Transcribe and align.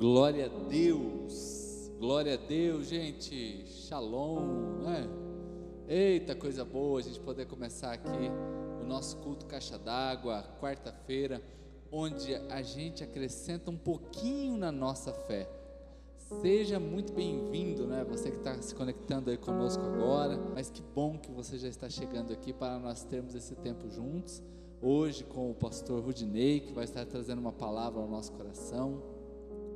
Glória 0.00 0.46
a 0.46 0.48
Deus, 0.66 1.92
glória 1.98 2.32
a 2.32 2.36
Deus, 2.38 2.88
gente. 2.88 3.66
Shalom, 3.66 4.78
né? 4.78 5.06
Eita, 5.86 6.34
coisa 6.34 6.64
boa 6.64 7.00
a 7.00 7.02
gente 7.02 7.20
poder 7.20 7.44
começar 7.44 7.92
aqui 7.92 8.30
o 8.80 8.84
nosso 8.86 9.18
culto 9.18 9.44
Caixa 9.44 9.76
d'Água, 9.78 10.42
quarta-feira, 10.58 11.42
onde 11.92 12.34
a 12.34 12.62
gente 12.62 13.04
acrescenta 13.04 13.70
um 13.70 13.76
pouquinho 13.76 14.56
na 14.56 14.72
nossa 14.72 15.12
fé. 15.12 15.46
Seja 16.40 16.80
muito 16.80 17.12
bem-vindo, 17.12 17.86
né? 17.86 18.02
Você 18.08 18.30
que 18.30 18.38
está 18.38 18.54
se 18.62 18.74
conectando 18.74 19.28
aí 19.28 19.36
conosco 19.36 19.84
agora, 19.84 20.38
mas 20.54 20.70
que 20.70 20.80
bom 20.80 21.18
que 21.18 21.30
você 21.30 21.58
já 21.58 21.68
está 21.68 21.90
chegando 21.90 22.32
aqui 22.32 22.54
para 22.54 22.78
nós 22.78 23.04
termos 23.04 23.34
esse 23.34 23.54
tempo 23.54 23.86
juntos. 23.90 24.42
Hoje 24.80 25.24
com 25.24 25.50
o 25.50 25.54
pastor 25.54 26.02
Rudinei, 26.02 26.60
que 26.60 26.72
vai 26.72 26.84
estar 26.84 27.04
trazendo 27.04 27.40
uma 27.40 27.52
palavra 27.52 28.00
ao 28.00 28.08
nosso 28.08 28.32
coração 28.32 29.09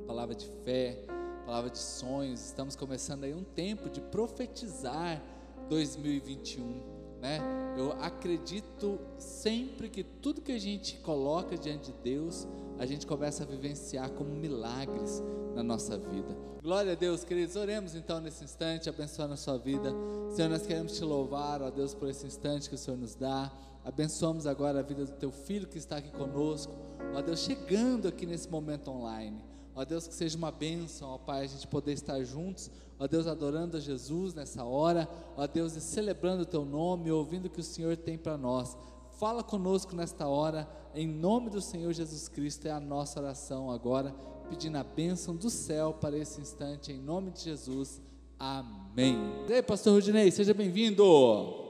palavra 0.05 0.35
de 0.35 0.47
fé, 0.63 0.97
palavra 1.45 1.69
de 1.69 1.79
sonhos. 1.79 2.45
Estamos 2.45 2.75
começando 2.75 3.23
aí 3.23 3.33
um 3.33 3.43
tempo 3.43 3.89
de 3.89 3.99
profetizar 3.99 5.21
2021. 5.69 6.95
Né? 7.21 7.39
Eu 7.77 7.93
acredito 7.93 8.99
sempre 9.17 9.89
que 9.89 10.03
tudo 10.03 10.41
que 10.41 10.51
a 10.51 10.59
gente 10.59 10.97
coloca 10.99 11.57
diante 11.57 11.91
de 11.91 11.97
Deus, 12.03 12.47
a 12.77 12.85
gente 12.85 13.07
começa 13.07 13.43
a 13.43 13.45
vivenciar 13.45 14.11
como 14.11 14.29
milagres 14.29 15.23
na 15.55 15.63
nossa 15.63 15.97
vida. 15.97 16.35
Glória 16.61 16.93
a 16.93 16.95
Deus, 16.95 17.23
queridos. 17.23 17.55
Oremos 17.55 17.95
então 17.95 18.19
nesse 18.19 18.43
instante, 18.43 18.89
abençoando 18.89 19.33
a 19.33 19.37
sua 19.37 19.57
vida. 19.57 19.93
Senhor, 20.35 20.49
nós 20.49 20.65
queremos 20.65 20.95
te 20.97 21.03
louvar, 21.03 21.61
ó 21.61 21.69
Deus, 21.69 21.93
por 21.93 22.09
esse 22.09 22.25
instante 22.25 22.69
que 22.69 22.75
o 22.75 22.77
Senhor 22.77 22.97
nos 22.97 23.15
dá. 23.15 23.51
Abençoamos 23.83 24.47
agora 24.47 24.79
a 24.79 24.81
vida 24.81 25.05
do 25.05 25.11
teu 25.13 25.31
filho 25.31 25.67
que 25.67 25.77
está 25.77 25.97
aqui 25.97 26.11
conosco. 26.11 26.73
Ó 27.15 27.21
Deus, 27.21 27.39
chegando 27.39 28.07
aqui 28.07 28.25
nesse 28.25 28.49
momento 28.49 28.89
online. 28.89 29.54
Ó 29.75 29.83
Deus, 29.83 30.07
que 30.07 30.13
seja 30.13 30.37
uma 30.37 30.51
bênção, 30.51 31.09
ó 31.09 31.17
Pai, 31.17 31.43
a 31.43 31.47
gente 31.47 31.67
poder 31.67 31.91
estar 31.91 32.23
juntos, 32.23 32.71
ó 32.97 33.05
Deus, 33.07 33.27
adorando 33.27 33.75
a 33.75 33.79
Jesus 33.79 34.33
nessa 34.33 34.63
hora, 34.63 35.07
ó 35.35 35.45
Deus, 35.45 35.75
e 35.75 35.81
celebrando 35.81 36.43
o 36.43 36.45
Teu 36.45 36.63
nome, 36.63 37.11
ouvindo 37.11 37.47
o 37.47 37.49
que 37.49 37.59
o 37.59 37.63
Senhor 37.63 37.97
tem 37.97 38.17
para 38.17 38.37
nós. 38.37 38.77
Fala 39.19 39.43
conosco 39.43 39.93
nesta 39.93 40.27
hora, 40.27 40.65
em 40.93 41.05
nome 41.05 41.49
do 41.49 41.59
Senhor 41.59 41.91
Jesus 41.91 42.29
Cristo, 42.29 42.67
é 42.67 42.71
a 42.71 42.79
nossa 42.79 43.19
oração 43.19 43.69
agora, 43.69 44.15
pedindo 44.49 44.77
a 44.77 44.83
bênção 44.83 45.35
do 45.35 45.49
céu 45.49 45.93
para 45.93 46.17
esse 46.17 46.39
instante, 46.39 46.93
em 46.93 46.97
nome 46.97 47.31
de 47.31 47.41
Jesus. 47.41 48.01
Amém. 48.39 49.17
E 49.49 49.53
aí, 49.53 49.61
Pastor 49.61 49.93
Rudinei, 49.93 50.31
seja 50.31 50.53
bem-vindo. 50.53 51.64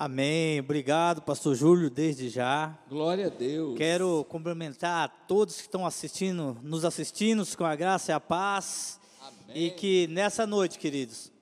Amém. 0.00 0.60
Obrigado, 0.60 1.20
pastor 1.22 1.56
Júlio, 1.56 1.90
desde 1.90 2.28
já. 2.28 2.78
Glória 2.88 3.26
a 3.26 3.28
Deus. 3.28 3.76
Quero 3.76 4.24
cumprimentar 4.28 5.06
a 5.06 5.08
todos 5.08 5.56
que 5.56 5.62
estão 5.62 5.84
assistindo, 5.84 6.56
nos 6.62 6.84
assistindo 6.84 7.44
com 7.56 7.64
a 7.64 7.74
graça 7.74 8.12
e 8.12 8.14
a 8.14 8.20
paz. 8.20 9.00
Amém. 9.20 9.56
E 9.56 9.70
que 9.72 10.06
nessa 10.06 10.46
noite, 10.46 10.78
queridos, 10.78 11.32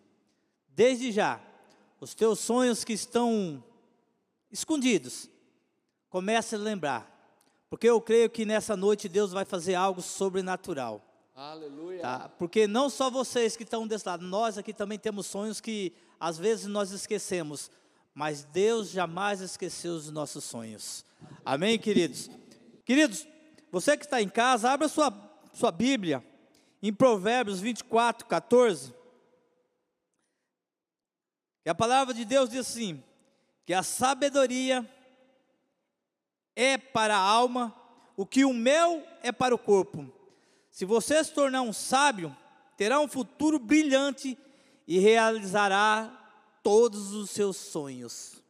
desde 0.71 1.12
já, 1.12 1.39
os 2.01 2.15
teus 2.15 2.39
sonhos 2.39 2.83
que 2.83 2.95
estão 2.95 3.62
escondidos, 4.51 5.29
comece 6.09 6.55
a 6.55 6.59
lembrar. 6.59 7.15
Porque 7.69 7.91
eu 7.91 8.01
creio 8.01 8.31
que 8.31 8.47
nessa 8.47 8.75
noite 8.75 9.07
Deus 9.07 9.33
vai 9.33 9.45
fazer 9.45 9.75
algo 9.75 10.01
sobrenatural. 10.01 11.05
Aleluia. 11.34 12.01
Tá? 12.01 12.31
Porque 12.39 12.67
não 12.67 12.89
só 12.89 13.11
vocês 13.11 13.55
que 13.55 13.65
estão 13.65 13.87
desse 13.87 14.09
lado, 14.09 14.25
nós 14.25 14.57
aqui 14.57 14.73
também 14.73 14.99
temos 14.99 15.27
sonhos 15.27 15.61
que 15.61 15.93
às 16.19 16.39
vezes 16.39 16.65
nós 16.65 16.91
esquecemos 16.91 17.71
mas 18.17 18.45
Deus 18.45 18.89
jamais 18.89 19.42
esqueceu 19.42 19.92
os 19.92 20.11
nossos 20.11 20.42
sonhos. 20.42 21.05
Amém, 21.45 21.78
queridos? 21.78 22.31
Queridos, 22.83 23.28
você 23.70 23.95
que 23.95 24.06
está 24.06 24.22
em 24.22 24.28
casa, 24.28 24.70
abra 24.70 24.89
sua, 24.89 25.12
sua 25.53 25.70
Bíblia 25.70 26.25
em 26.83 26.94
Provérbios 26.94 27.61
24, 27.61 28.27
14. 28.27 28.94
Que 31.62 31.69
a 31.69 31.75
palavra 31.75 32.14
de 32.14 32.25
Deus 32.25 32.48
diz 32.48 32.61
assim: 32.61 33.05
que 33.67 33.75
a 33.75 33.83
sabedoria 33.83 34.91
é 36.54 36.78
para 36.78 37.15
a 37.15 37.21
alma 37.21 37.77
o 38.16 38.25
que 38.25 38.47
o 38.47 38.54
mel 38.54 39.06
é 39.22 39.31
para 39.31 39.54
o 39.54 39.59
corpo. 39.59 40.10
Se 40.71 40.87
você 40.87 41.22
se 41.22 41.34
tornar 41.34 41.60
um 41.60 41.72
sábio, 41.72 42.34
terá 42.78 42.98
um 42.98 43.09
futuro 43.09 43.59
brilhante 43.59 44.38
e 44.88 44.98
realizará 44.98 46.25
todos 46.66 47.12
os 47.12 47.31
seus 47.31 47.56
sonhos. 47.56 48.43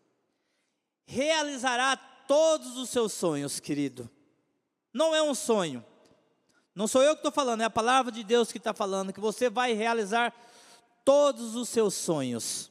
Realizará 1.05 1.95
todos 1.99 2.79
os 2.79 2.89
seus 2.89 3.13
sonhos, 3.13 3.61
querido. 3.61 4.09
Não 4.91 5.15
é 5.15 5.23
um 5.23 5.35
sonho. 5.35 5.85
Não 6.75 6.89
sou 6.89 7.03
eu 7.03 7.13
que 7.13 7.19
estou 7.19 7.31
falando, 7.31 7.61
é 7.61 7.65
a 7.65 7.71
palavra 7.71 8.11
de 8.11 8.25
Deus 8.25 8.51
que 8.51 8.57
está 8.57 8.73
falando, 8.73 9.13
que 9.13 9.21
você 9.21 9.51
vai 9.51 9.75
realizar 9.75 10.35
todos 11.05 11.55
os 11.55 11.69
seus 11.69 11.93
sonhos. 11.93 12.71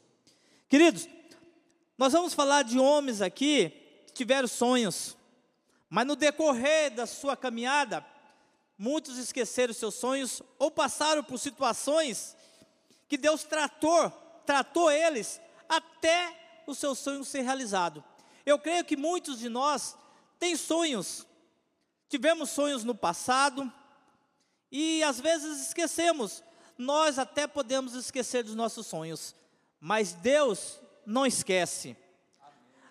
Queridos, 0.68 1.08
nós 1.96 2.12
vamos 2.12 2.34
falar 2.34 2.64
de 2.64 2.80
homens 2.80 3.22
aqui 3.22 3.70
que 4.08 4.14
tiveram 4.14 4.48
sonhos, 4.48 5.16
mas 5.88 6.08
no 6.08 6.16
decorrer 6.16 6.90
da 6.90 7.06
sua 7.06 7.38
caminhada, 7.38 8.04
muitos 8.76 9.20
esqueceram 9.20 9.76
seus 9.76 9.94
sonhos 9.94 10.42
ou 10.58 10.72
passaram 10.72 11.24
por 11.24 11.38
situações 11.38 12.36
que 13.08 13.16
Deus 13.16 13.44
tratou 13.44 14.25
tratou 14.46 14.92
eles 14.92 15.42
até 15.68 16.64
o 16.68 16.74
seu 16.74 16.96
sonho 16.96 17.24
ser 17.24 17.42
realizado. 17.42 18.04
Eu 18.46 18.60
creio 18.60 18.86
que 18.86 18.96
muitos 18.96 19.40
de 19.40 19.50
nós 19.50 19.98
têm 20.40 20.56
sonhos, 20.56 21.26
tivemos 22.08 22.50
sonhos 22.50 22.84
no 22.84 22.94
passado 22.94 23.72
e 24.72 25.04
às 25.04 25.20
vezes 25.20 25.68
esquecemos. 25.68 26.44
Nós 26.78 27.18
até 27.18 27.48
podemos 27.48 27.94
esquecer 27.94 28.44
dos 28.44 28.56
nossos 28.56 28.86
sonhos, 28.86 29.34
mas 29.80 30.14
Deus 30.14 30.80
não 31.06 31.26
esquece. 31.26 31.96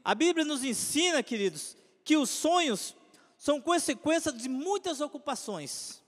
A 0.02 0.14
Bíblia 0.14 0.44
nos 0.44 0.64
ensina, 0.64 1.22
queridos, 1.22 1.76
que 2.04 2.16
os 2.16 2.30
sonhos 2.30 2.94
são 3.38 3.60
consequência 3.60 4.32
de 4.32 4.48
muitas 4.48 5.00
ocupações. 5.00 6.02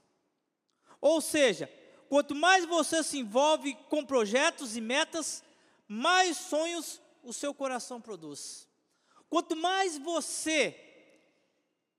Ou 1.01 1.21
seja, 1.21 1.71
quanto 2.17 2.35
mais 2.35 2.65
você 2.65 3.03
se 3.03 3.19
envolve 3.19 3.75
com 3.91 4.03
projetos 4.03 4.75
e 4.75 4.81
metas, 4.81 5.45
mais 5.87 6.39
sonhos 6.39 6.99
o 7.23 7.31
seu 7.31 7.53
coração 7.53 8.01
produz. 8.01 8.67
Quanto 9.29 9.55
mais 9.55 9.99
você 9.99 10.75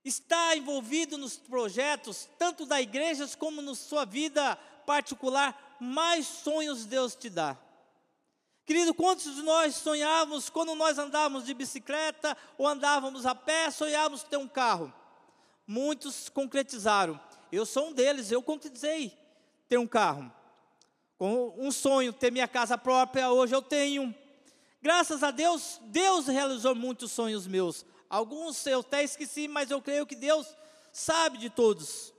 está 0.03 0.57
envolvido 0.57 1.19
nos 1.19 1.38
projetos, 1.38 2.28
tanto 2.39 2.66
da 2.66 2.81
igreja 2.81 3.28
como 3.38 3.61
na 3.61 3.75
sua 3.75 4.05
vida 4.05 4.55
particular, 4.88 5.78
mais 5.79 6.25
sonhos 6.25 6.84
Deus 6.88 7.13
te 7.13 7.29
dá. 7.29 7.55
Querido, 8.66 8.95
quantos 8.95 9.35
de 9.35 9.44
nós 9.44 9.75
sonhávamos 9.75 10.49
quando 10.49 10.73
nós 10.73 10.97
andávamos 10.97 11.45
de 11.45 11.53
bicicleta 11.53 12.35
ou 12.57 12.66
andávamos 12.66 13.23
a 13.28 13.35
pé, 13.35 13.69
sonhávamos 13.69 14.23
ter 14.23 14.38
um 14.38 14.47
carro? 14.47 14.91
Muitos 15.67 16.28
concretizaram. 16.28 17.19
Eu 17.51 17.67
sou 17.67 17.89
um 17.89 17.94
deles, 17.94 18.31
eu 18.31 18.41
concretizei 18.41 19.27
ter 19.67 19.78
um 19.78 19.88
carro. 19.88 20.31
Com 21.17 21.53
um 21.57 21.72
sonho, 21.72 22.13
ter 22.13 22.31
minha 22.31 22.47
casa 22.47 22.78
própria, 22.78 23.31
hoje 23.31 23.53
eu 23.53 23.61
tenho. 23.61 24.13
Graças 24.81 25.23
a 25.23 25.31
Deus, 25.31 25.81
Deus 25.85 26.28
realizou 26.28 26.75
muitos 26.75 27.11
sonhos 27.11 27.47
meus. 27.47 27.85
Alguns 28.09 28.66
eu 28.67 28.79
até 28.81 29.03
esqueci, 29.03 29.47
mas 29.47 29.72
eu 29.72 29.81
creio 29.81 30.05
que 30.05 30.16
Deus 30.16 30.47
sabe 30.94 31.38
de 31.38 31.50
todos. 31.50 32.13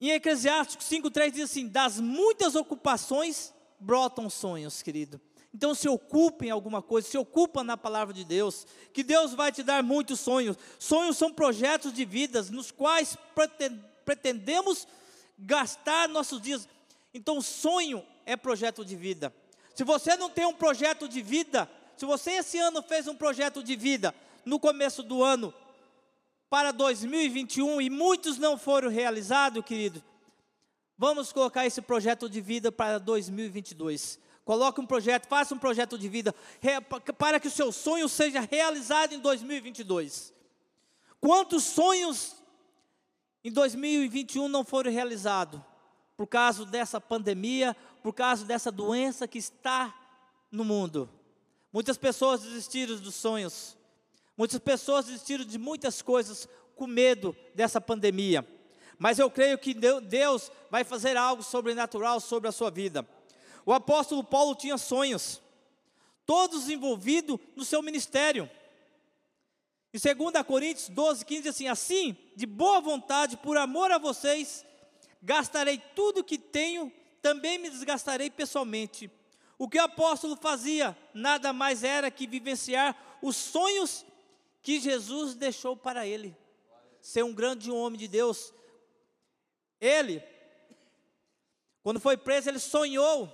Em 0.00 0.10
Eclesiástico 0.10 0.82
5,3 0.82 1.30
diz 1.32 1.50
assim: 1.50 1.68
Das 1.68 2.00
muitas 2.00 2.54
ocupações 2.54 3.52
brotam 3.78 4.30
sonhos, 4.30 4.80
querido. 4.80 5.20
Então 5.54 5.74
se 5.74 5.88
ocupe 5.88 6.46
em 6.46 6.50
alguma 6.50 6.80
coisa, 6.80 7.08
se 7.08 7.18
ocupa 7.18 7.62
na 7.62 7.76
palavra 7.76 8.14
de 8.14 8.24
Deus, 8.24 8.66
que 8.94 9.02
Deus 9.02 9.34
vai 9.34 9.52
te 9.52 9.62
dar 9.62 9.82
muitos 9.82 10.20
sonhos. 10.20 10.56
Sonhos 10.78 11.18
são 11.18 11.32
projetos 11.32 11.92
de 11.92 12.04
vidas 12.04 12.48
nos 12.48 12.70
quais 12.70 13.16
pretendemos 13.34 13.91
gastar 15.38 16.08
nossos 16.08 16.40
dias. 16.40 16.68
Então, 17.12 17.40
sonho 17.40 18.04
é 18.24 18.36
projeto 18.36 18.84
de 18.84 18.96
vida. 18.96 19.34
Se 19.74 19.84
você 19.84 20.16
não 20.16 20.28
tem 20.28 20.46
um 20.46 20.54
projeto 20.54 21.08
de 21.08 21.22
vida, 21.22 21.68
se 21.96 22.04
você 22.04 22.32
esse 22.32 22.58
ano 22.58 22.82
fez 22.82 23.06
um 23.06 23.14
projeto 23.14 23.62
de 23.62 23.76
vida 23.76 24.14
no 24.44 24.58
começo 24.58 25.02
do 25.02 25.22
ano 25.22 25.52
para 26.50 26.72
2021 26.72 27.80
e 27.80 27.88
muitos 27.88 28.38
não 28.38 28.58
foram 28.58 28.90
realizados, 28.90 29.64
querido, 29.64 30.02
vamos 30.98 31.32
colocar 31.32 31.64
esse 31.66 31.80
projeto 31.80 32.28
de 32.28 32.40
vida 32.40 32.70
para 32.70 32.98
2022. 32.98 34.18
Coloque 34.44 34.80
um 34.80 34.86
projeto, 34.86 35.28
faça 35.28 35.54
um 35.54 35.58
projeto 35.58 35.96
de 35.96 36.08
vida 36.08 36.34
para 37.16 37.38
que 37.38 37.48
o 37.48 37.50
seu 37.50 37.70
sonho 37.70 38.08
seja 38.08 38.40
realizado 38.40 39.14
em 39.14 39.18
2022. 39.20 40.34
Quantos 41.20 41.62
sonhos 41.62 42.41
em 43.44 43.50
2021 43.50 44.48
não 44.48 44.64
foram 44.64 44.90
realizados 44.90 45.60
por 46.16 46.26
causa 46.26 46.64
dessa 46.64 47.00
pandemia, 47.00 47.76
por 48.02 48.12
causa 48.12 48.44
dessa 48.44 48.70
doença 48.70 49.26
que 49.26 49.38
está 49.38 49.94
no 50.50 50.64
mundo. 50.64 51.08
Muitas 51.72 51.96
pessoas 51.96 52.42
desistiram 52.42 52.96
dos 52.96 53.14
sonhos, 53.14 53.76
muitas 54.36 54.58
pessoas 54.58 55.06
desistiram 55.06 55.44
de 55.44 55.58
muitas 55.58 56.02
coisas 56.02 56.48
com 56.76 56.86
medo 56.86 57.34
dessa 57.54 57.80
pandemia. 57.80 58.46
mas 58.98 59.18
eu 59.18 59.28
creio 59.28 59.58
que 59.58 59.74
Deus 59.74 60.52
vai 60.70 60.84
fazer 60.84 61.16
algo 61.16 61.42
sobrenatural 61.42 62.20
sobre 62.20 62.48
a 62.48 62.52
sua 62.52 62.70
vida. 62.70 63.04
O 63.66 63.72
apóstolo 63.72 64.22
Paulo 64.22 64.54
tinha 64.54 64.78
sonhos, 64.78 65.42
todos 66.24 66.68
envolvidos 66.68 67.38
no 67.56 67.64
seu 67.64 67.82
ministério. 67.82 68.48
Em 69.94 69.98
2 69.98 70.46
Coríntios 70.46 70.88
12, 70.88 71.24
15, 71.24 71.48
assim: 71.48 71.68
Assim, 71.68 72.16
de 72.34 72.46
boa 72.46 72.80
vontade, 72.80 73.36
por 73.36 73.58
amor 73.58 73.90
a 73.92 73.98
vocês, 73.98 74.64
gastarei 75.22 75.78
tudo 75.94 76.24
que 76.24 76.38
tenho, 76.38 76.90
também 77.20 77.58
me 77.58 77.68
desgastarei 77.68 78.30
pessoalmente. 78.30 79.10
O 79.58 79.68
que 79.68 79.78
o 79.78 79.82
apóstolo 79.82 80.34
fazia 80.36 80.96
nada 81.12 81.52
mais 81.52 81.84
era 81.84 82.10
que 82.10 82.26
vivenciar 82.26 82.96
os 83.20 83.36
sonhos 83.36 84.04
que 84.62 84.80
Jesus 84.80 85.34
deixou 85.34 85.76
para 85.76 86.06
ele. 86.06 86.36
Ser 87.00 87.22
um 87.22 87.34
grande 87.34 87.70
homem 87.70 87.98
de 87.98 88.08
Deus. 88.08 88.52
Ele, 89.80 90.22
quando 91.82 92.00
foi 92.00 92.16
preso, 92.16 92.48
ele 92.48 92.58
sonhou. 92.58 93.30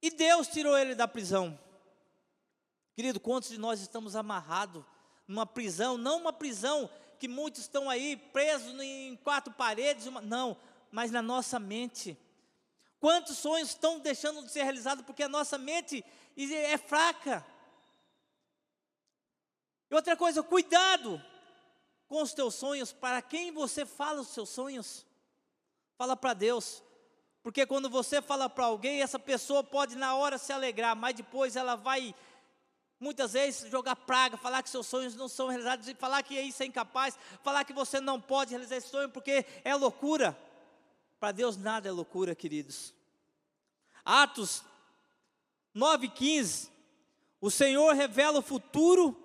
E 0.00 0.10
Deus 0.10 0.46
tirou 0.48 0.78
ele 0.78 0.94
da 0.94 1.08
prisão. 1.08 1.58
Querido, 2.94 3.18
quantos 3.18 3.48
de 3.48 3.58
nós 3.58 3.80
estamos 3.80 4.14
amarrados 4.14 4.84
numa 5.26 5.44
prisão? 5.44 5.98
Não 5.98 6.18
uma 6.18 6.32
prisão 6.32 6.88
que 7.18 7.26
muitos 7.26 7.62
estão 7.62 7.90
aí 7.90 8.16
presos 8.16 8.78
em 8.80 9.16
quatro 9.16 9.52
paredes, 9.52 10.06
uma, 10.06 10.20
não, 10.20 10.56
mas 10.92 11.10
na 11.10 11.20
nossa 11.20 11.58
mente. 11.58 12.16
Quantos 13.00 13.36
sonhos 13.36 13.70
estão 13.70 13.98
deixando 13.98 14.42
de 14.42 14.50
ser 14.50 14.62
realizados 14.62 15.04
porque 15.04 15.24
a 15.24 15.28
nossa 15.28 15.58
mente 15.58 16.04
é 16.36 16.78
fraca? 16.78 17.44
E 19.90 19.94
outra 19.94 20.16
coisa, 20.16 20.42
cuidado 20.42 21.22
com 22.06 22.22
os 22.22 22.32
teus 22.32 22.54
sonhos, 22.54 22.92
para 22.92 23.20
quem 23.20 23.50
você 23.50 23.84
fala 23.84 24.20
os 24.20 24.28
seus 24.28 24.48
sonhos? 24.50 25.04
Fala 25.96 26.16
para 26.16 26.32
Deus. 26.32 26.82
Porque 27.42 27.66
quando 27.66 27.90
você 27.90 28.22
fala 28.22 28.48
para 28.48 28.64
alguém, 28.64 29.02
essa 29.02 29.18
pessoa 29.18 29.62
pode 29.62 29.96
na 29.96 30.14
hora 30.14 30.38
se 30.38 30.52
alegrar, 30.52 30.96
mas 30.96 31.14
depois 31.14 31.56
ela 31.56 31.74
vai 31.74 32.14
muitas 32.98 33.32
vezes 33.32 33.70
jogar 33.70 33.96
praga, 33.96 34.36
falar 34.36 34.62
que 34.62 34.70
seus 34.70 34.86
sonhos 34.86 35.14
não 35.14 35.28
são 35.28 35.48
realizados, 35.48 35.90
falar 35.98 36.22
que 36.22 36.38
isso 36.40 36.62
é 36.62 36.66
incapaz, 36.66 37.18
falar 37.42 37.64
que 37.64 37.72
você 37.72 38.00
não 38.00 38.20
pode 38.20 38.50
realizar 38.50 38.76
esse 38.76 38.88
sonho 38.88 39.08
porque 39.08 39.44
é 39.64 39.74
loucura. 39.74 40.36
Para 41.18 41.32
Deus 41.32 41.56
nada 41.56 41.88
é 41.88 41.92
loucura, 41.92 42.34
queridos. 42.34 42.94
Atos 44.04 44.62
9:15. 45.74 46.70
O 47.40 47.50
Senhor 47.50 47.94
revela 47.94 48.38
o 48.38 48.42
futuro 48.42 49.16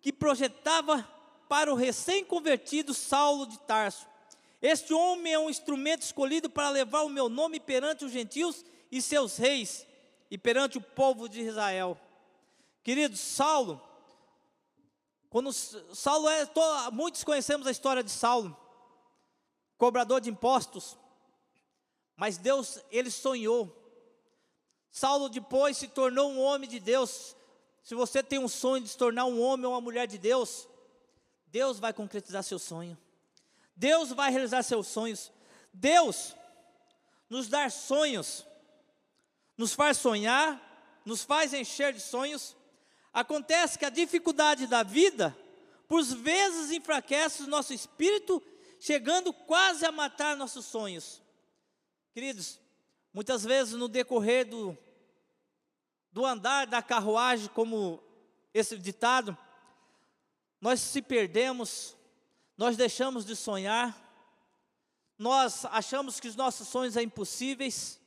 que 0.00 0.12
projetava 0.12 1.08
para 1.48 1.72
o 1.72 1.76
recém-convertido 1.76 2.94
Saulo 2.94 3.46
de 3.46 3.58
Tarso. 3.60 4.06
Este 4.62 4.92
homem 4.92 5.32
é 5.32 5.38
um 5.38 5.50
instrumento 5.50 6.02
escolhido 6.02 6.50
para 6.50 6.68
levar 6.68 7.02
o 7.02 7.08
meu 7.08 7.28
nome 7.28 7.58
perante 7.58 8.04
os 8.04 8.12
gentios 8.12 8.64
e 8.90 9.00
seus 9.00 9.36
reis 9.36 9.86
e 10.30 10.36
perante 10.36 10.78
o 10.78 10.80
povo 10.80 11.28
de 11.28 11.40
Israel. 11.40 11.98
Querido, 12.90 13.16
Saulo, 13.16 13.80
quando 15.28 15.52
Saulo 15.52 16.28
é, 16.28 16.44
muitos 16.90 17.22
conhecemos 17.22 17.64
a 17.68 17.70
história 17.70 18.02
de 18.02 18.10
Saulo, 18.10 18.56
cobrador 19.78 20.20
de 20.20 20.28
impostos, 20.28 20.98
mas 22.16 22.36
Deus, 22.36 22.82
ele 22.90 23.08
sonhou. 23.08 23.72
Saulo 24.90 25.28
depois 25.28 25.76
se 25.76 25.86
tornou 25.86 26.32
um 26.32 26.40
homem 26.40 26.68
de 26.68 26.80
Deus. 26.80 27.36
Se 27.84 27.94
você 27.94 28.24
tem 28.24 28.40
um 28.40 28.48
sonho 28.48 28.82
de 28.82 28.88
se 28.88 28.98
tornar 28.98 29.24
um 29.24 29.40
homem 29.40 29.66
ou 29.66 29.72
uma 29.72 29.80
mulher 29.80 30.08
de 30.08 30.18
Deus, 30.18 30.68
Deus 31.46 31.78
vai 31.78 31.92
concretizar 31.92 32.42
seu 32.42 32.58
sonho. 32.58 32.98
Deus 33.76 34.10
vai 34.10 34.32
realizar 34.32 34.64
seus 34.64 34.88
sonhos. 34.88 35.30
Deus 35.72 36.34
nos 37.28 37.46
dar 37.46 37.70
sonhos, 37.70 38.44
nos 39.56 39.74
faz 39.74 39.96
sonhar, 39.96 41.00
nos 41.04 41.22
faz 41.22 41.54
encher 41.54 41.92
de 41.92 42.00
sonhos. 42.00 42.58
Acontece 43.12 43.78
que 43.78 43.84
a 43.84 43.90
dificuldade 43.90 44.66
da 44.66 44.82
vida, 44.82 45.36
por 45.88 46.02
vezes, 46.02 46.70
enfraquece 46.70 47.42
o 47.42 47.48
nosso 47.48 47.74
espírito, 47.74 48.42
chegando 48.78 49.32
quase 49.32 49.84
a 49.84 49.92
matar 49.92 50.36
nossos 50.36 50.64
sonhos. 50.64 51.20
Queridos, 52.12 52.60
muitas 53.12 53.44
vezes 53.44 53.74
no 53.74 53.88
decorrer 53.88 54.48
do, 54.48 54.76
do 56.12 56.24
andar 56.24 56.66
da 56.66 56.80
carruagem, 56.80 57.48
como 57.48 58.02
esse 58.54 58.78
ditado, 58.78 59.36
nós 60.60 60.80
se 60.80 61.02
perdemos, 61.02 61.96
nós 62.56 62.76
deixamos 62.76 63.24
de 63.24 63.36
sonhar, 63.36 64.08
nós 65.20 65.66
achamos 65.66 66.18
que 66.18 66.28
os 66.28 66.34
nossos 66.34 66.66
sonhos 66.66 66.94
são 66.94 67.02
impossíveis. 67.02 68.00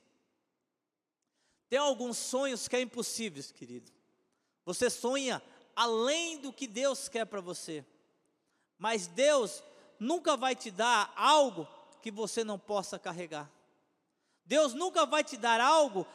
Tem 1.69 1.77
alguns 1.77 2.17
sonhos 2.17 2.67
que 2.67 2.75
é 2.75 2.81
impossíveis, 2.81 3.51
querido. 3.51 3.92
Você 4.65 4.89
sonha 4.89 5.41
além 5.75 6.37
do 6.37 6.53
que 6.53 6.67
Deus 6.67 7.07
quer 7.09 7.25
para 7.25 7.41
você. 7.41 7.85
Mas 8.77 9.07
Deus 9.07 9.63
nunca 9.99 10.35
vai 10.37 10.55
te 10.55 10.71
dar 10.71 11.11
algo 11.15 11.67
que 12.01 12.11
você 12.11 12.43
não 12.43 12.59
possa 12.59 12.99
carregar. 12.99 13.49
Deus 14.45 14.73
nunca 14.73 15.05
vai 15.05 15.23
te 15.23 15.37
dar 15.37 15.61
algo 15.61 16.05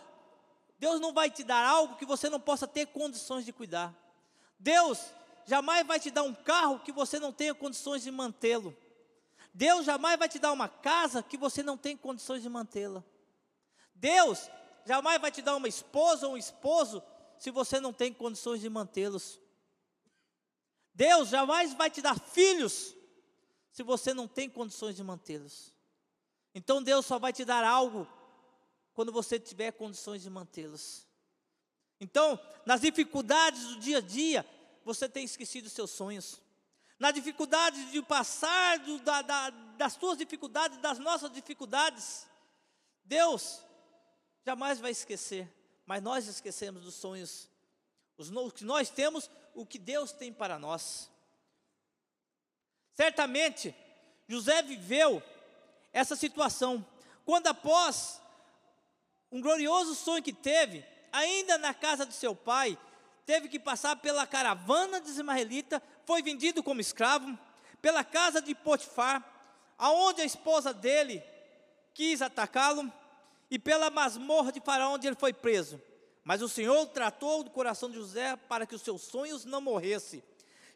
Deus 0.79 1.01
não 1.01 1.13
vai 1.13 1.29
te 1.29 1.43
dar 1.43 1.65
algo 1.65 1.97
que 1.97 2.07
você 2.07 2.31
não 2.31 2.39
possa 2.39 2.67
ter 2.67 2.87
condições 2.87 3.45
de 3.45 3.53
cuidar. 3.53 3.93
Deus 4.59 5.13
jamais 5.45 5.85
vai 5.87 5.99
te 5.99 6.11
dar 6.11 6.23
um 6.23 6.35
carro 6.35 6.79
que 6.79 6.93
você 6.93 7.19
não 7.19 7.33
tenha 7.33 7.55
condições 7.55 8.03
de 8.03 8.11
mantê-lo. 8.11 8.77
Deus 9.53 9.85
jamais 9.85 10.17
vai 10.19 10.29
te 10.29 10.39
dar 10.39 10.53
uma 10.53 10.69
casa 10.69 11.23
que 11.23 11.37
você 11.37 11.65
não 11.65 11.77
tem 11.77 11.97
condições 11.97 12.43
de 12.43 12.49
mantê-la. 12.49 13.03
Deus 13.93 14.49
jamais 14.85 15.21
vai 15.21 15.33
te 15.33 15.43
dar 15.43 15.57
uma 15.57 15.67
esposa 15.67 16.29
ou 16.29 16.35
um 16.35 16.37
esposo 16.37 17.03
se 17.39 17.51
você 17.51 17.81
não 17.81 17.93
tem 17.93 18.13
condições 18.13 18.61
de 18.61 18.69
mantê-los. 18.69 19.41
Deus 20.95 21.29
jamais 21.29 21.75
vai 21.75 21.91
te 21.91 22.03
dar 22.03 22.19
filhos 22.19 22.95
se 23.71 23.83
você 23.83 24.13
não 24.13 24.27
tem 24.27 24.49
condições 24.51 24.97
de 24.97 25.05
mantê-los. 25.05 25.73
Então 26.55 26.83
Deus 26.83 27.07
só 27.07 27.19
vai 27.19 27.33
te 27.33 27.45
dar 27.45 27.65
algo 27.65 28.07
quando 28.95 29.13
você 29.13 29.39
tiver 29.39 29.71
condições 29.73 30.23
de 30.23 30.31
mantê-los. 30.31 31.07
Então, 32.01 32.39
nas 32.67 32.81
dificuldades 32.81 33.63
do 33.65 33.81
dia 33.81 33.99
a 33.99 34.01
dia, 34.01 34.45
você 34.85 35.09
tem 35.09 35.25
esquecido 35.25 35.71
seus 35.71 35.91
sonhos. 35.91 36.41
Na 36.99 37.13
dificuldade 37.13 37.93
de 37.93 38.03
passar 38.03 38.79
do, 38.81 38.99
da, 38.99 39.23
da, 39.23 39.51
das 39.51 39.93
suas 39.93 40.19
dificuldades, 40.19 40.79
das 40.79 40.99
nossas 40.99 41.31
dificuldades, 41.31 42.27
Deus 43.05 43.63
jamais 44.45 44.81
vai 44.81 44.91
esquecer, 44.91 45.49
mas 45.89 46.03
nós 46.03 46.27
esquecemos 46.27 46.83
dos 46.83 46.97
sonhos, 46.97 47.49
os 48.19 48.29
que 48.53 48.63
nós 48.63 48.91
temos, 48.91 49.31
o 49.55 49.65
que 49.65 49.79
Deus 49.79 50.13
tem 50.13 50.31
para 50.31 50.59
nós. 50.59 51.11
Certamente, 52.95 53.75
José 54.29 54.61
viveu 54.61 55.23
essa 55.91 56.15
situação, 56.15 56.85
quando 57.25 57.47
após 57.47 58.21
um 59.33 59.41
glorioso 59.41 59.95
sonho 59.95 60.23
que 60.23 60.33
teve, 60.33 60.85
ainda 61.11 61.57
na 61.57 61.73
casa 61.73 62.05
de 62.05 62.13
seu 62.13 62.37
pai, 62.37 62.79
teve 63.25 63.49
que 63.49 63.59
passar 63.59 63.97
pela 63.97 64.27
caravana 64.27 65.01
de 65.01 65.09
Ismaelita, 65.09 65.83
foi 66.05 66.23
vendido 66.23 66.63
como 66.63 66.83
escravo, 66.83 67.39
pela 67.81 68.05
casa 68.05 68.43
de 68.43 68.55
Potifar, 68.55 69.25
aonde 69.79 70.21
a 70.21 70.27
esposa 70.27 70.75
dele 70.75 71.25
quis 71.95 72.21
atacá-lo, 72.21 72.93
e 73.51 73.59
pela 73.59 73.91
masmorra 73.91 74.53
de 74.53 74.61
Faraó, 74.61 74.95
onde 74.95 75.07
ele 75.07 75.17
foi 75.17 75.33
preso. 75.33 75.81
Mas 76.25 76.43
o 76.43 76.49
Senhor 76.49 76.87
tratou 76.89 77.43
do 77.43 77.51
coração 77.51 77.89
de 77.89 77.97
José 77.97 78.37
para 78.37 78.67
que 78.67 78.75
os 78.75 78.83
seus 78.83 79.03
sonhos 79.03 79.45
não 79.45 79.61
morressem. 79.61 80.23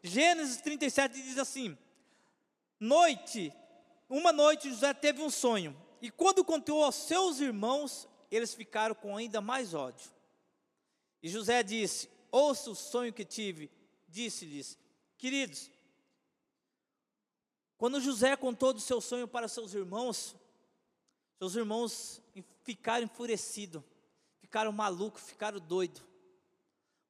Gênesis 0.01 0.57
37 0.61 1.21
diz 1.21 1.37
assim: 1.37 1.77
Noite, 2.79 3.53
uma 4.09 4.33
noite 4.33 4.69
José 4.69 4.93
teve 4.93 5.21
um 5.21 5.29
sonho, 5.29 5.75
e 6.01 6.09
quando 6.09 6.43
contou 6.43 6.83
aos 6.83 6.95
seus 6.95 7.39
irmãos, 7.39 8.07
eles 8.31 8.53
ficaram 8.53 8.95
com 8.95 9.15
ainda 9.15 9.39
mais 9.39 9.73
ódio. 9.73 10.11
E 11.21 11.29
José 11.29 11.61
disse: 11.63 12.09
Ouça 12.31 12.71
o 12.71 12.75
sonho 12.75 13.13
que 13.13 13.23
tive. 13.23 13.71
Disse-lhes: 14.09 14.77
Queridos, 15.17 15.69
quando 17.77 18.01
José 18.01 18.35
contou 18.35 18.73
do 18.73 18.79
seu 18.79 18.99
sonho 18.99 19.27
para 19.27 19.47
seus 19.47 19.73
irmãos, 19.73 20.35
seus 21.43 21.57
irmãos 21.57 22.21
ficaram 22.63 23.03
enfurecidos, 23.03 23.83
ficaram 24.39 24.71
malucos, 24.71 25.23
ficaram 25.23 25.59
doidos. 25.59 26.01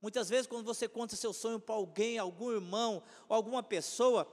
Muitas 0.02 0.28
vezes, 0.28 0.48
quando 0.48 0.66
você 0.66 0.88
conta 0.88 1.16
seu 1.16 1.32
sonho 1.32 1.60
para 1.60 1.76
alguém, 1.76 2.18
algum 2.18 2.52
irmão 2.52 3.04
ou 3.30 3.36
alguma 3.36 3.62
pessoa, 3.62 4.28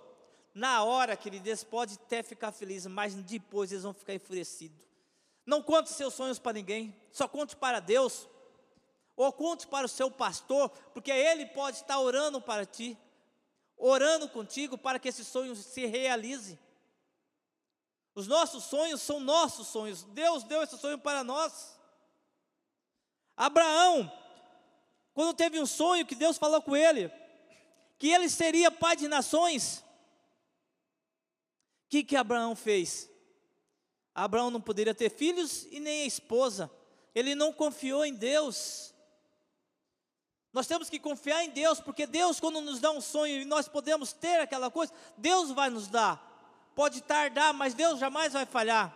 na 0.55 0.83
hora, 0.83 1.15
queridos, 1.19 1.47
eles 1.47 1.65
podem 1.65 1.97
até 1.97 2.23
ficar 2.23 2.51
felizes, 2.51 2.91
mas 2.91 3.15
depois 3.15 3.71
eles 3.71 3.85
vão 3.85 3.93
ficar 3.93 4.15
enfurecidos. 4.15 4.81
Não 5.45 5.63
conte 5.63 5.91
seus 5.91 6.15
sonhos 6.15 6.39
para 6.39 6.55
ninguém, 6.55 6.97
só 7.13 7.29
conte 7.29 7.55
para 7.55 7.79
Deus. 7.79 8.27
Ou 9.15 9.31
conte 9.31 9.67
para 9.67 9.85
o 9.85 9.89
seu 9.89 10.11
pastor, 10.11 10.71
porque 10.95 11.11
ele 11.11 11.45
pode 11.45 11.77
estar 11.77 12.01
orando 12.01 12.41
para 12.41 12.65
ti, 12.65 12.97
orando 13.77 14.31
contigo 14.31 14.79
para 14.79 14.99
que 14.99 15.11
esse 15.11 15.27
sonho 15.27 15.55
se 15.55 15.85
realize. 15.85 16.59
Os 18.15 18.27
nossos 18.27 18.65
sonhos 18.65 19.01
são 19.01 19.21
nossos 19.21 19.69
sonhos. 19.69 20.03
Deus 20.03 20.43
deu 20.45 20.63
esse 20.63 20.77
sonho 20.79 20.99
para 20.99 21.23
nós. 21.23 21.79
Abraão, 23.37 24.11
quando 25.15 25.35
teve 25.35 25.61
um 25.61 25.67
sonho 25.67 26.07
que 26.07 26.15
Deus 26.15 26.37
falou 26.37 26.61
com 26.61 26.77
ele, 26.77 27.11
que 27.99 28.09
ele 28.09 28.29
seria 28.29 28.71
pai 28.71 28.97
de 28.97 29.09
nações, 29.09 29.85
o 31.87 31.91
que, 31.91 32.05
que 32.05 32.17
Abraão 32.17 32.55
fez? 32.55 33.09
Abraão 34.15 34.51
não 34.51 34.61
poderia 34.61 34.95
ter 34.95 35.11
filhos 35.11 35.67
e 35.71 35.81
nem 35.81 36.03
a 36.03 36.07
esposa, 36.07 36.71
ele 37.15 37.35
não 37.35 37.53
confiou 37.53 38.05
em 38.05 38.15
Deus. 38.15 38.95
Nós 40.53 40.67
temos 40.67 40.91
que 40.91 40.99
confiar 40.99 41.45
em 41.45 41.51
Deus, 41.51 41.81
porque 41.81 42.07
Deus, 42.07 42.41
quando 42.41 42.61
nos 42.61 42.81
dá 42.81 42.91
um 42.91 43.01
sonho 43.01 43.41
e 43.41 43.45
nós 43.45 43.69
podemos 43.69 44.13
ter 44.13 44.41
aquela 44.41 44.71
coisa, 44.71 44.93
Deus 45.17 45.51
vai 45.51 45.71
nos 45.71 45.89
dar. 45.89 46.30
Pode 46.81 47.03
tardar, 47.03 47.53
mas 47.53 47.75
Deus 47.75 48.01
jamais 48.01 48.33
vai 48.33 48.47
falhar. 48.47 48.91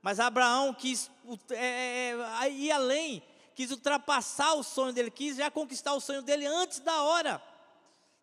Mas 0.00 0.20
Abraão 0.20 0.72
quis 0.72 1.10
é, 1.50 1.56
é, 1.56 2.44
é, 2.44 2.48
ir 2.48 2.70
além, 2.70 3.20
quis 3.56 3.72
ultrapassar 3.72 4.54
o 4.54 4.62
sonho 4.62 4.92
dele, 4.92 5.10
quis 5.10 5.36
já 5.36 5.50
conquistar 5.50 5.94
o 5.94 6.00
sonho 6.00 6.22
dele 6.22 6.46
antes 6.46 6.78
da 6.78 7.02
hora. 7.02 7.42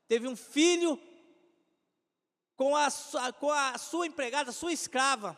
Teve 0.07 0.29
um 0.29 0.35
filho 0.37 0.97
com 2.55 2.73
a, 2.73 2.87
com 3.37 3.51
a 3.51 3.77
sua 3.77 4.07
empregada, 4.07 4.53
sua 4.53 4.71
escrava, 4.71 5.37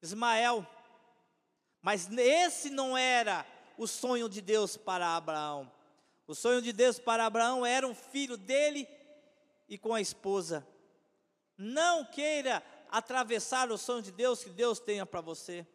Ismael. 0.00 0.66
Mas 1.82 2.10
esse 2.10 2.70
não 2.70 2.96
era 2.96 3.44
o 3.76 3.86
sonho 3.86 4.30
de 4.30 4.40
Deus 4.40 4.78
para 4.78 5.14
Abraão. 5.14 5.70
O 6.26 6.34
sonho 6.34 6.62
de 6.62 6.72
Deus 6.72 6.98
para 6.98 7.26
Abraão 7.26 7.66
era 7.66 7.86
um 7.86 7.94
filho 7.94 8.38
dele 8.38 8.88
e 9.68 9.76
com 9.76 9.92
a 9.92 10.00
esposa. 10.00 10.66
Não 11.60 12.06
queira 12.06 12.64
atravessar 12.90 13.70
o 13.70 13.76
sonho 13.76 14.02
de 14.02 14.10
Deus 14.10 14.42
que 14.42 14.48
Deus 14.48 14.80
tenha 14.80 15.04
para 15.04 15.20
você. 15.20 15.66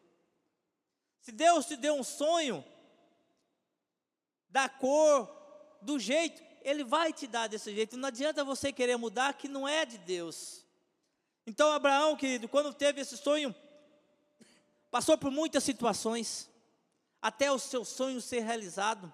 Se 1.21 1.31
Deus 1.31 1.67
te 1.67 1.75
deu 1.75 1.93
um 1.93 2.03
sonho, 2.03 2.65
da 4.49 4.67
cor, 4.67 5.29
do 5.81 5.99
jeito, 5.99 6.41
Ele 6.61 6.83
vai 6.83 7.13
te 7.13 7.27
dar 7.27 7.47
desse 7.47 7.75
jeito. 7.75 7.97
Não 7.97 8.07
adianta 8.07 8.43
você 8.43 8.71
querer 8.71 8.97
mudar 8.97 9.33
que 9.33 9.47
não 9.47 9.67
é 9.67 9.85
de 9.85 9.97
Deus. 9.99 10.65
Então, 11.45 11.71
Abraão, 11.71 12.15
querido, 12.15 12.47
quando 12.47 12.73
teve 12.73 13.01
esse 13.01 13.15
sonho, 13.17 13.53
passou 14.89 15.17
por 15.17 15.29
muitas 15.29 15.63
situações, 15.63 16.49
até 17.21 17.51
o 17.51 17.59
seu 17.59 17.85
sonho 17.85 18.21
ser 18.21 18.39
realizado. 18.39 19.13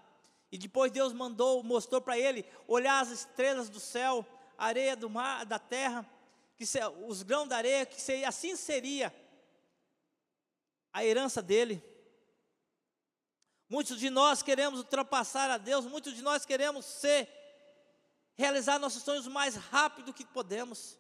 E 0.52 0.58
depois 0.58 0.92
Deus 0.92 1.12
mandou, 1.12 1.64
mostrou 1.64 2.00
para 2.00 2.18
ele 2.18 2.46
olhar 2.68 3.02
as 3.02 3.10
estrelas 3.10 3.68
do 3.68 3.80
céu, 3.80 4.26
a 4.58 4.68
areia 4.68 4.96
do 4.96 5.10
mar, 5.10 5.46
da 5.46 5.60
terra, 5.60 6.10
que 6.62 6.66
se, 6.68 6.80
os 7.08 7.24
grãos 7.24 7.50
da 7.50 7.58
areia, 7.58 7.88
que 7.88 8.00
se, 8.00 8.24
assim 8.24 8.56
seria 8.56 9.12
a 10.94 11.04
herança 11.04 11.42
dele. 11.42 11.84
Muitos 13.68 14.00
de 14.00 14.12
nós 14.12 14.44
queremos 14.44 14.78
ultrapassar 14.78 15.50
a 15.50 15.58
Deus, 15.58 15.86
muitos 15.86 16.14
de 16.14 16.22
nós 16.22 16.46
queremos 16.46 16.86
ser, 16.86 17.28
realizar 18.36 18.78
nossos 18.78 19.02
sonhos 19.02 19.26
o 19.26 19.32
mais 19.32 19.56
rápido 19.56 20.14
que 20.14 20.24
podemos. 20.24 21.00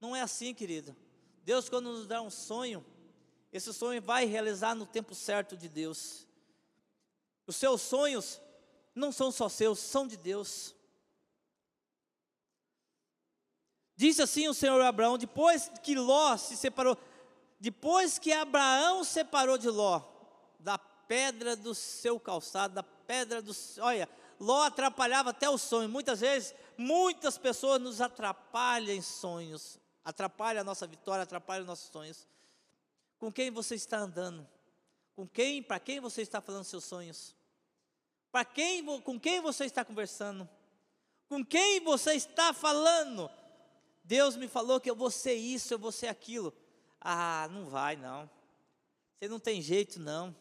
Não 0.00 0.16
é 0.16 0.22
assim, 0.22 0.54
querido. 0.54 0.96
Deus, 1.44 1.68
quando 1.68 1.92
nos 1.92 2.06
dá 2.06 2.22
um 2.22 2.30
sonho, 2.30 2.82
esse 3.52 3.70
sonho 3.74 4.00
vai 4.00 4.24
realizar 4.24 4.74
no 4.74 4.86
tempo 4.86 5.14
certo 5.14 5.54
de 5.54 5.68
Deus. 5.68 6.26
Os 7.46 7.56
seus 7.56 7.82
sonhos 7.82 8.40
não 8.94 9.12
são 9.12 9.30
só 9.30 9.50
seus, 9.50 9.80
são 9.80 10.06
de 10.06 10.16
Deus. 10.16 10.74
Disse 13.98 14.22
assim 14.22 14.46
o 14.46 14.54
Senhor 14.54 14.80
Abraão, 14.80 15.18
depois 15.18 15.68
que 15.82 15.96
Ló 15.96 16.36
se 16.36 16.56
separou, 16.56 16.96
depois 17.58 18.16
que 18.16 18.32
Abraão 18.32 19.02
separou 19.02 19.58
de 19.58 19.68
Ló, 19.68 20.00
da 20.60 20.78
pedra 20.78 21.56
do 21.56 21.74
seu 21.74 22.20
calçado, 22.20 22.74
da 22.74 22.82
pedra 22.84 23.42
do. 23.42 23.50
Olha, 23.80 24.08
Ló 24.38 24.62
atrapalhava 24.62 25.30
até 25.30 25.50
o 25.50 25.58
sonho. 25.58 25.88
Muitas 25.88 26.20
vezes, 26.20 26.54
muitas 26.76 27.36
pessoas 27.36 27.80
nos 27.80 28.00
atrapalham 28.00 28.94
em 28.94 29.02
sonhos, 29.02 29.80
atrapalha 30.04 30.60
a 30.60 30.64
nossa 30.64 30.86
vitória, 30.86 31.24
atrapalha 31.24 31.62
os 31.62 31.66
nossos 31.66 31.90
sonhos. 31.90 32.28
Com 33.18 33.32
quem 33.32 33.50
você 33.50 33.74
está 33.74 33.98
andando? 33.98 34.46
Com 35.16 35.26
quem, 35.26 35.60
para 35.60 35.80
quem 35.80 35.98
você 35.98 36.22
está 36.22 36.40
falando 36.40 36.62
seus 36.62 36.84
sonhos? 36.84 37.34
Para 38.30 38.44
quem, 38.44 38.84
com 39.00 39.18
quem 39.18 39.40
você 39.40 39.64
está 39.64 39.84
conversando? 39.84 40.48
Com 41.28 41.44
quem 41.44 41.80
você 41.80 42.14
está 42.14 42.52
falando? 42.52 43.28
Deus 44.08 44.36
me 44.36 44.48
falou 44.48 44.80
que 44.80 44.90
eu 44.90 44.96
vou 44.96 45.10
ser 45.10 45.34
isso, 45.34 45.74
eu 45.74 45.78
vou 45.78 45.92
ser 45.92 46.06
aquilo. 46.06 46.54
Ah, 46.98 47.46
não 47.50 47.66
vai 47.66 47.94
não. 47.94 48.28
Você 49.12 49.28
não 49.28 49.38
tem 49.38 49.60
jeito 49.60 50.00
não. 50.00 50.34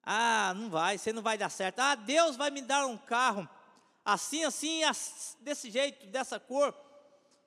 Ah, 0.00 0.54
não 0.54 0.70
vai, 0.70 0.96
você 0.96 1.12
não 1.12 1.22
vai 1.22 1.36
dar 1.36 1.50
certo. 1.50 1.80
Ah, 1.80 1.96
Deus 1.96 2.36
vai 2.36 2.52
me 2.52 2.62
dar 2.62 2.86
um 2.86 2.96
carro 2.96 3.48
assim, 4.04 4.44
assim, 4.44 4.82
desse 5.40 5.72
jeito, 5.72 6.06
dessa 6.06 6.38
cor. 6.38 6.72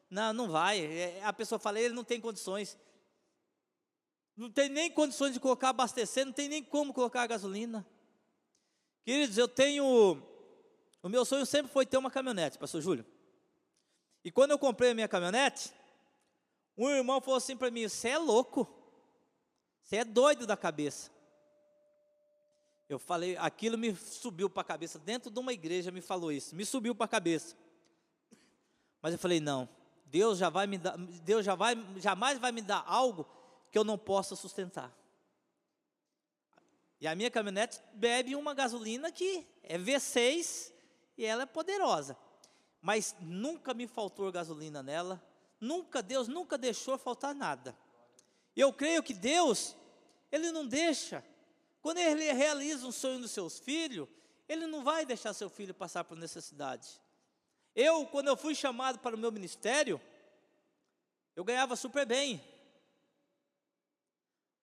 Não, 0.09 0.33
não 0.33 0.49
vai. 0.49 0.81
É, 0.85 1.23
a 1.23 1.31
pessoa 1.31 1.57
fala, 1.59 1.79
ele 1.79 1.93
não 1.93 2.03
tem 2.03 2.19
condições. 2.19 2.77
Não 4.35 4.51
tem 4.51 4.67
nem 4.67 4.91
condições 4.91 5.33
de 5.33 5.39
colocar 5.39 5.69
abastecer, 5.69 6.25
não 6.25 6.33
tem 6.33 6.49
nem 6.49 6.61
como 6.61 6.93
colocar 6.93 7.25
gasolina. 7.25 7.87
Queridos, 9.05 9.37
eu 9.37 9.47
tenho. 9.47 10.21
O 11.01 11.07
meu 11.07 11.23
sonho 11.23 11.45
sempre 11.45 11.71
foi 11.71 11.85
ter 11.85 11.97
uma 11.97 12.11
caminhonete, 12.11 12.59
Pastor 12.59 12.81
Júlio. 12.81 13.14
E 14.25 14.31
quando 14.31 14.49
eu 14.49 14.57
comprei 14.57 14.89
a 14.89 14.95
minha 14.95 15.07
caminhonete, 15.07 15.71
um 16.75 16.89
irmão 16.89 17.21
falou 17.21 17.37
assim 17.37 17.55
para 17.55 17.69
mim: 17.69 17.87
Você 17.87 18.09
é 18.09 18.17
louco, 18.17 18.67
você 19.83 19.97
é 19.97 20.03
doido 20.03 20.47
da 20.47 20.57
cabeça. 20.57 21.11
Eu 22.89 22.99
falei, 22.99 23.37
aquilo 23.37 23.77
me 23.77 23.95
subiu 23.95 24.49
para 24.49 24.61
a 24.61 24.65
cabeça, 24.65 24.99
dentro 24.99 25.31
de 25.31 25.39
uma 25.39 25.53
igreja 25.53 25.91
me 25.91 26.01
falou 26.01 26.31
isso, 26.31 26.55
me 26.55 26.65
subiu 26.65 26.93
para 26.93 27.05
a 27.05 27.09
cabeça. 27.09 27.55
Mas 29.01 29.13
eu 29.13 29.19
falei, 29.19 29.39
não, 29.39 29.67
Deus 30.05 30.37
já 30.37 30.49
vai 30.49 30.67
me 30.67 30.77
dar, 30.77 30.95
Deus 30.97 31.43
já 31.43 31.55
vai, 31.55 31.75
jamais 31.97 32.37
vai 32.37 32.51
me 32.51 32.61
dar 32.61 32.83
algo 32.85 33.27
que 33.71 33.77
eu 33.77 33.83
não 33.83 33.97
possa 33.97 34.35
sustentar. 34.35 34.95
E 37.01 37.07
a 37.07 37.15
minha 37.15 37.31
caminhonete 37.31 37.79
bebe 37.93 38.35
uma 38.35 38.53
gasolina 38.53 39.11
que 39.11 39.47
é 39.63 39.77
V6 39.77 40.71
e 41.17 41.25
ela 41.25 41.43
é 41.43 41.47
poderosa. 41.47 42.15
Mas 42.85 43.15
nunca 43.19 43.73
me 43.73 43.87
faltou 43.87 44.31
gasolina 44.31 44.83
nela, 44.83 45.19
nunca, 45.59 46.03
Deus 46.03 46.27
nunca 46.27 46.55
deixou 46.55 46.99
faltar 46.99 47.33
nada. 47.33 47.75
Eu 48.55 48.71
creio 48.71 49.01
que 49.01 49.11
Deus, 49.11 49.75
Ele 50.31 50.51
não 50.51 50.67
deixa. 50.67 51.25
Quando 51.81 51.97
Ele 51.97 52.31
realiza 52.31 52.85
um 52.85 52.91
sonho 52.91 53.19
dos 53.19 53.31
seus 53.31 53.57
filhos, 53.57 54.07
Ele 54.47 54.67
não 54.67 54.83
vai 54.83 55.03
deixar 55.03 55.33
seu 55.33 55.49
filho 55.49 55.73
passar 55.73 56.03
por 56.03 56.15
necessidade. 56.15 57.01
Eu, 57.75 58.05
quando 58.05 58.27
eu 58.27 58.37
fui 58.37 58.53
chamado 58.53 58.99
para 58.99 59.15
o 59.15 59.19
meu 59.19 59.31
ministério, 59.31 59.99
eu 61.35 61.43
ganhava 61.43 61.75
super 61.75 62.05
bem. 62.05 62.39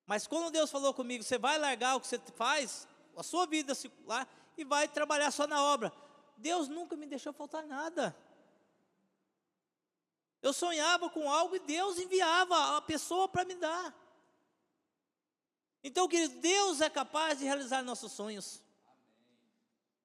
Mas 0.07 0.29
quando 0.29 0.52
Deus 0.52 0.71
falou 0.71 0.95
comigo, 0.95 1.25
você 1.25 1.38
vai 1.38 1.59
largar 1.59 1.97
o 1.97 2.00
que 2.00 2.07
você 2.07 2.21
faz, 2.37 2.87
a 3.17 3.25
sua 3.25 3.47
vida 3.47 3.73
lá, 4.07 4.29
e 4.57 4.62
vai 4.62 4.87
trabalhar 4.87 5.33
só 5.33 5.45
na 5.45 5.61
obra. 5.61 5.93
Deus 6.37 6.69
nunca 6.69 6.97
me 6.97 7.07
deixou 7.07 7.33
faltar 7.33 7.65
nada. 7.65 8.17
Eu 10.43 10.53
sonhava 10.53 11.09
com 11.09 11.31
algo 11.31 11.55
e 11.55 11.61
Deus 11.61 11.99
enviava 11.99 12.77
a 12.77 12.83
pessoa 12.83 13.29
para 13.29 13.45
me 13.45 13.55
dar. 13.55 13.95
Então, 15.85 16.09
querido, 16.09 16.41
Deus 16.41 16.81
é 16.81 16.91
capaz 16.91 17.39
de 17.39 17.45
realizar 17.45 17.83
nossos 17.83 18.12
sonhos. 18.12 18.61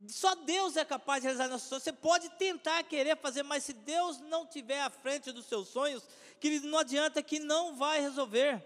Só 0.07 0.35
Deus 0.35 0.77
é 0.77 0.85
capaz 0.85 1.21
de 1.21 1.27
realizar 1.27 1.47
nossos 1.47 1.67
sonhos. 1.67 1.83
Você 1.83 1.93
pode 1.93 2.29
tentar 2.31 2.83
querer 2.83 3.17
fazer, 3.17 3.41
mas 3.41 3.63
se 3.63 3.73
Deus 3.73 4.19
não 4.19 4.45
tiver 4.45 4.81
à 4.81 4.89
frente 4.89 5.31
dos 5.31 5.47
seus 5.47 5.67
sonhos, 5.69 6.03
querido, 6.39 6.67
não 6.67 6.79
adianta 6.79 7.23
que 7.23 7.39
não 7.39 7.75
vai 7.75 7.99
resolver. 7.99 8.63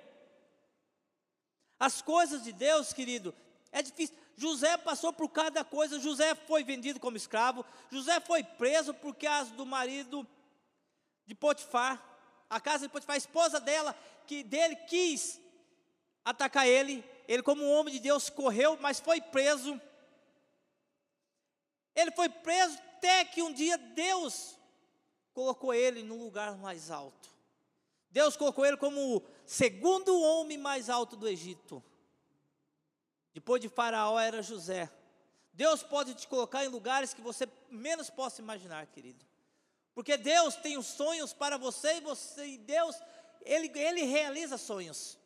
As 1.80 2.02
coisas 2.02 2.44
de 2.44 2.52
Deus, 2.52 2.92
querido, 2.92 3.34
é 3.72 3.82
difícil. 3.82 4.16
José 4.42 4.76
passou 4.76 5.14
por 5.14 5.30
cada 5.30 5.64
coisa. 5.64 6.00
José 6.00 6.34
foi 6.34 6.64
vendido 6.64 7.00
como 7.00 7.16
escravo. 7.16 7.64
José 7.92 8.20
foi 8.20 8.44
preso 8.44 8.92
por 8.92 9.16
causa 9.16 9.54
do 9.54 9.68
marido 9.68 10.28
de 11.28 11.36
Potifar. 11.36 12.04
A 12.50 12.60
casa 12.60 12.88
de 12.88 12.92
Potifar, 12.92 13.14
a 13.14 13.18
esposa 13.18 13.60
dela, 13.60 13.96
que 14.26 14.44
dele 14.44 14.76
quis 14.76 15.40
atacar 16.26 16.68
ele. 16.68 17.06
Ele, 17.28 17.44
como 17.44 17.70
homem 17.70 17.94
de 17.94 18.00
Deus, 18.00 18.32
correu, 18.32 18.80
mas 18.82 19.00
foi 19.00 19.22
preso. 19.22 19.80
Ele 21.96 22.10
foi 22.10 22.28
preso 22.28 22.80
até 22.98 23.24
que 23.24 23.44
um 23.44 23.54
dia 23.54 23.78
Deus 23.78 24.58
colocou 25.36 25.72
ele 25.72 26.02
no 26.02 26.16
lugar 26.16 26.58
mais 26.58 26.90
alto. 26.90 27.30
Deus 28.10 28.36
colocou 28.36 28.66
ele 28.66 28.76
como 28.76 29.18
o 29.18 29.24
segundo 29.46 30.20
homem 30.20 30.58
mais 30.58 30.90
alto 30.90 31.16
do 31.16 31.28
Egito. 31.28 31.84
Depois 33.34 33.62
de 33.62 33.70
Faraó 33.70 34.20
era 34.20 34.42
José. 34.42 34.90
Deus 35.54 35.84
pode 35.84 36.14
te 36.14 36.28
colocar 36.28 36.66
em 36.66 36.70
lugares 36.70 37.14
que 37.14 37.22
você 37.22 37.48
menos 37.70 38.10
possa 38.10 38.42
imaginar, 38.42 38.86
querido. 38.88 39.26
Porque 39.94 40.18
Deus 40.18 40.56
tem 40.56 40.78
os 40.78 40.88
sonhos 40.88 41.34
para 41.34 41.58
você 41.58 41.98
e 41.98 42.02
você 42.02 42.46
e 42.46 42.58
Deus 42.58 42.96
ele, 43.46 43.72
ele 43.78 44.04
realiza 44.04 44.58
sonhos. 44.58 45.18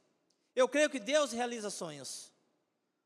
Eu 0.56 0.68
creio 0.68 0.90
que 0.90 1.00
Deus 1.00 1.32
realiza 1.32 1.70
sonhos. 1.70 2.32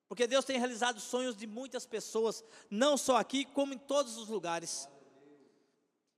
Porque 0.07 0.25
Deus 0.25 0.45
tem 0.45 0.57
realizado 0.57 0.99
sonhos 0.99 1.35
de 1.35 1.45
muitas 1.45 1.85
pessoas, 1.85 2.43
não 2.69 2.97
só 2.97 3.17
aqui, 3.17 3.45
como 3.45 3.73
em 3.73 3.77
todos 3.77 4.17
os 4.17 4.27
lugares. 4.27 4.87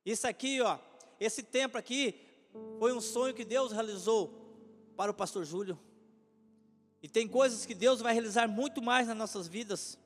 Isso 0.06 0.28
aqui, 0.28 0.62
ó, 0.62 0.80
esse 1.20 1.44
templo 1.44 1.78
aqui, 1.78 2.20
foi 2.80 2.94
um 2.94 3.02
sonho 3.02 3.34
que 3.34 3.44
Deus 3.44 3.72
realizou 3.72 4.94
para 4.96 5.12
o 5.12 5.14
pastor 5.14 5.44
Júlio. 5.46 5.80
E 7.02 7.10
tem 7.10 7.28
coisas 7.28 7.66
que 7.66 7.74
Deus 7.74 8.00
vai 8.00 8.14
realizar 8.14 8.48
muito 8.48 8.82
mais 8.82 9.08
nas 9.08 9.18
nossas 9.18 9.48
vidas. 9.48 9.98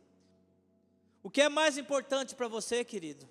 O 1.21 1.29
que 1.29 1.41
é 1.41 1.49
mais 1.49 1.77
importante 1.77 2.35
para 2.35 2.47
você, 2.47 2.83
querido? 2.85 3.27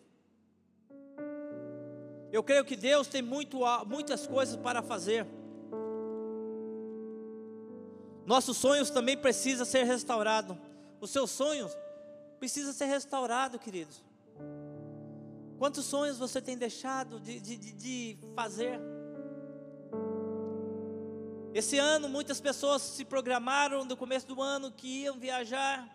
Eu 2.30 2.42
creio 2.42 2.64
que 2.64 2.76
Deus 2.76 3.06
tem 3.06 3.22
muito, 3.22 3.60
muitas 3.86 4.26
coisas 4.26 4.56
para 4.56 4.82
fazer. 4.82 5.26
Nossos 8.26 8.56
sonhos 8.56 8.90
também 8.90 9.16
precisam 9.16 9.64
ser 9.64 9.84
restaurados. 9.84 10.56
Os 11.00 11.10
seus 11.10 11.30
sonhos 11.30 11.72
precisam 12.38 12.72
ser 12.72 12.86
restaurados, 12.86 13.60
queridos. 13.60 14.02
Quantos 15.58 15.84
sonhos 15.84 16.18
você 16.18 16.42
tem 16.42 16.58
deixado 16.58 17.20
de, 17.20 17.38
de, 17.38 17.56
de 17.56 18.18
fazer? 18.34 18.80
Esse 21.54 21.78
ano, 21.78 22.08
muitas 22.08 22.40
pessoas 22.40 22.82
se 22.82 23.04
programaram 23.04 23.84
no 23.84 23.96
começo 23.96 24.26
do 24.26 24.42
ano 24.42 24.72
que 24.72 25.02
iam 25.02 25.16
viajar, 25.16 25.88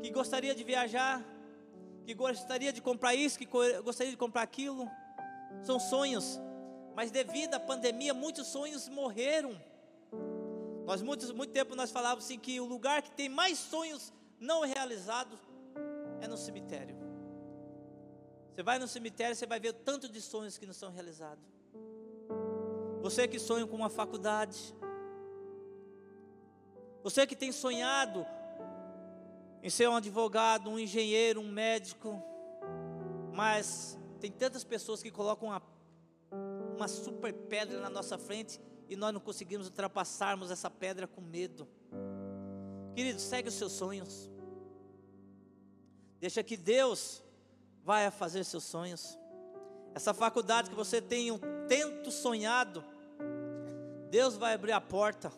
que 0.00 0.08
gostaria 0.10 0.54
de 0.54 0.62
viajar, 0.62 1.20
que 2.04 2.14
gostaria 2.14 2.72
de 2.72 2.80
comprar 2.80 3.12
isso, 3.12 3.36
que 3.36 3.46
gostaria 3.82 4.12
de 4.12 4.16
comprar 4.16 4.42
aquilo. 4.42 4.88
São 5.64 5.80
sonhos, 5.80 6.38
mas 6.94 7.10
devido 7.10 7.54
à 7.54 7.58
pandemia, 7.58 8.14
muitos 8.14 8.46
sonhos 8.46 8.88
morreram. 8.88 9.60
Nós 10.84 11.02
muito 11.02 11.46
tempo 11.48 11.74
nós 11.74 11.90
falávamos 11.90 12.24
assim 12.24 12.38
que 12.38 12.60
o 12.60 12.64
lugar 12.64 13.02
que 13.02 13.10
tem 13.10 13.28
mais 13.28 13.58
sonhos 13.58 14.12
não 14.38 14.60
realizados 14.60 15.40
é 16.20 16.28
no 16.28 16.36
cemitério. 16.36 16.96
Você 18.54 18.62
vai 18.62 18.78
no 18.78 18.86
cemitério, 18.86 19.34
você 19.34 19.46
vai 19.46 19.58
ver 19.58 19.70
o 19.70 19.72
tanto 19.72 20.08
de 20.08 20.20
sonhos 20.20 20.56
que 20.56 20.64
não 20.64 20.72
são 20.72 20.92
realizados. 20.92 21.55
Você 23.06 23.28
que 23.28 23.38
sonha 23.38 23.64
com 23.64 23.76
uma 23.76 23.88
faculdade. 23.88 24.74
Você 27.04 27.24
que 27.24 27.36
tem 27.36 27.52
sonhado 27.52 28.26
em 29.62 29.70
ser 29.70 29.88
um 29.88 29.94
advogado, 29.94 30.68
um 30.68 30.76
engenheiro, 30.76 31.40
um 31.40 31.48
médico. 31.48 32.20
Mas 33.32 33.96
tem 34.18 34.32
tantas 34.32 34.64
pessoas 34.64 35.04
que 35.04 35.12
colocam 35.12 35.50
uma, 35.50 35.62
uma 36.74 36.88
super 36.88 37.32
pedra 37.32 37.78
na 37.78 37.88
nossa 37.88 38.18
frente 38.18 38.60
e 38.88 38.96
nós 38.96 39.14
não 39.14 39.20
conseguimos 39.20 39.68
ultrapassarmos 39.68 40.50
essa 40.50 40.68
pedra 40.68 41.06
com 41.06 41.20
medo. 41.20 41.68
Querido, 42.92 43.20
segue 43.20 43.50
os 43.50 43.54
seus 43.54 43.70
sonhos. 43.70 44.28
Deixa 46.18 46.42
que 46.42 46.56
Deus 46.56 47.22
vai 47.84 48.10
fazer 48.10 48.42
seus 48.42 48.64
sonhos. 48.64 49.16
Essa 49.94 50.12
faculdade 50.12 50.70
que 50.70 50.74
você 50.74 51.00
tem 51.00 51.30
um 51.30 51.38
tento 51.68 52.10
sonhado, 52.10 52.84
Deus 54.16 54.34
vai 54.34 54.54
abrir 54.54 54.72
a 54.72 54.80
porta. 54.80 55.30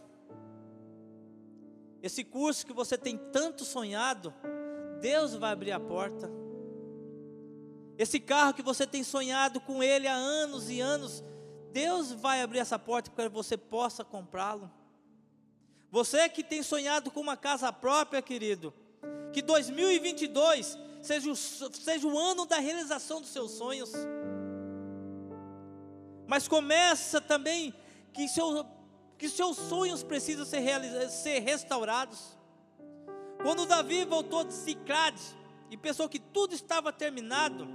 Esse 2.00 2.22
curso 2.22 2.64
que 2.64 2.72
você 2.72 2.96
tem 2.96 3.18
tanto 3.32 3.64
sonhado, 3.64 4.32
Deus 5.00 5.34
vai 5.34 5.50
abrir 5.50 5.72
a 5.72 5.80
porta. 5.80 6.30
Esse 7.98 8.20
carro 8.20 8.54
que 8.54 8.62
você 8.62 8.86
tem 8.86 9.02
sonhado 9.02 9.60
com 9.60 9.82
ele 9.82 10.06
há 10.06 10.14
anos 10.14 10.70
e 10.70 10.78
anos, 10.78 11.24
Deus 11.72 12.12
vai 12.12 12.40
abrir 12.40 12.60
essa 12.60 12.78
porta 12.78 13.10
para 13.10 13.28
que 13.28 13.34
você 13.34 13.56
possa 13.56 14.04
comprá-lo. 14.04 14.70
Você 15.90 16.28
que 16.28 16.44
tem 16.44 16.62
sonhado 16.62 17.10
com 17.10 17.18
uma 17.18 17.36
casa 17.36 17.72
própria, 17.72 18.22
querido, 18.22 18.72
que 19.32 19.42
2022 19.42 20.78
seja 21.02 21.28
o, 21.28 21.34
seja 21.34 22.06
o 22.06 22.16
ano 22.16 22.46
da 22.46 22.60
realização 22.60 23.20
dos 23.20 23.30
seus 23.30 23.50
sonhos. 23.50 23.90
Mas 26.28 26.46
começa 26.46 27.20
também 27.20 27.74
que, 28.12 28.28
seu, 28.28 28.64
que 29.18 29.28
seus 29.28 29.56
sonhos 29.56 30.04
precisam 30.04 30.46
ser, 30.46 30.62
ser 31.10 31.40
restaurados. 31.40 32.36
Quando 33.42 33.66
Davi 33.66 34.04
voltou 34.04 34.44
de 34.44 34.54
Ciclade 34.54 35.20
e 35.68 35.76
pensou 35.76 36.08
que 36.08 36.20
tudo 36.20 36.54
estava 36.54 36.92
terminado, 36.92 37.66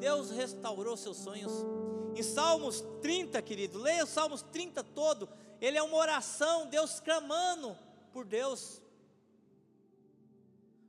Deus 0.00 0.30
restaurou 0.30 0.96
seus 0.96 1.18
sonhos. 1.18 1.52
Em 2.14 2.22
Salmos 2.22 2.82
30, 3.02 3.40
querido, 3.42 3.78
leia 3.78 4.04
o 4.04 4.06
Salmos 4.06 4.40
30 4.40 4.82
todo. 4.82 5.28
Ele 5.60 5.76
é 5.76 5.82
uma 5.82 5.96
oração, 5.96 6.66
Deus 6.66 6.98
clamando 6.98 7.76
por 8.10 8.24
Deus. 8.24 8.80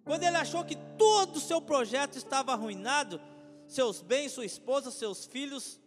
Quando 0.05 0.23
ele 0.23 0.37
achou 0.37 0.63
que 0.63 0.77
todo 0.97 1.35
o 1.35 1.41
seu 1.41 1.61
projeto 1.61 2.17
estava 2.17 2.53
arruinado, 2.53 3.19
seus 3.67 4.01
bens, 4.01 4.31
sua 4.31 4.45
esposa, 4.45 4.89
seus 4.89 5.25
filhos 5.25 5.81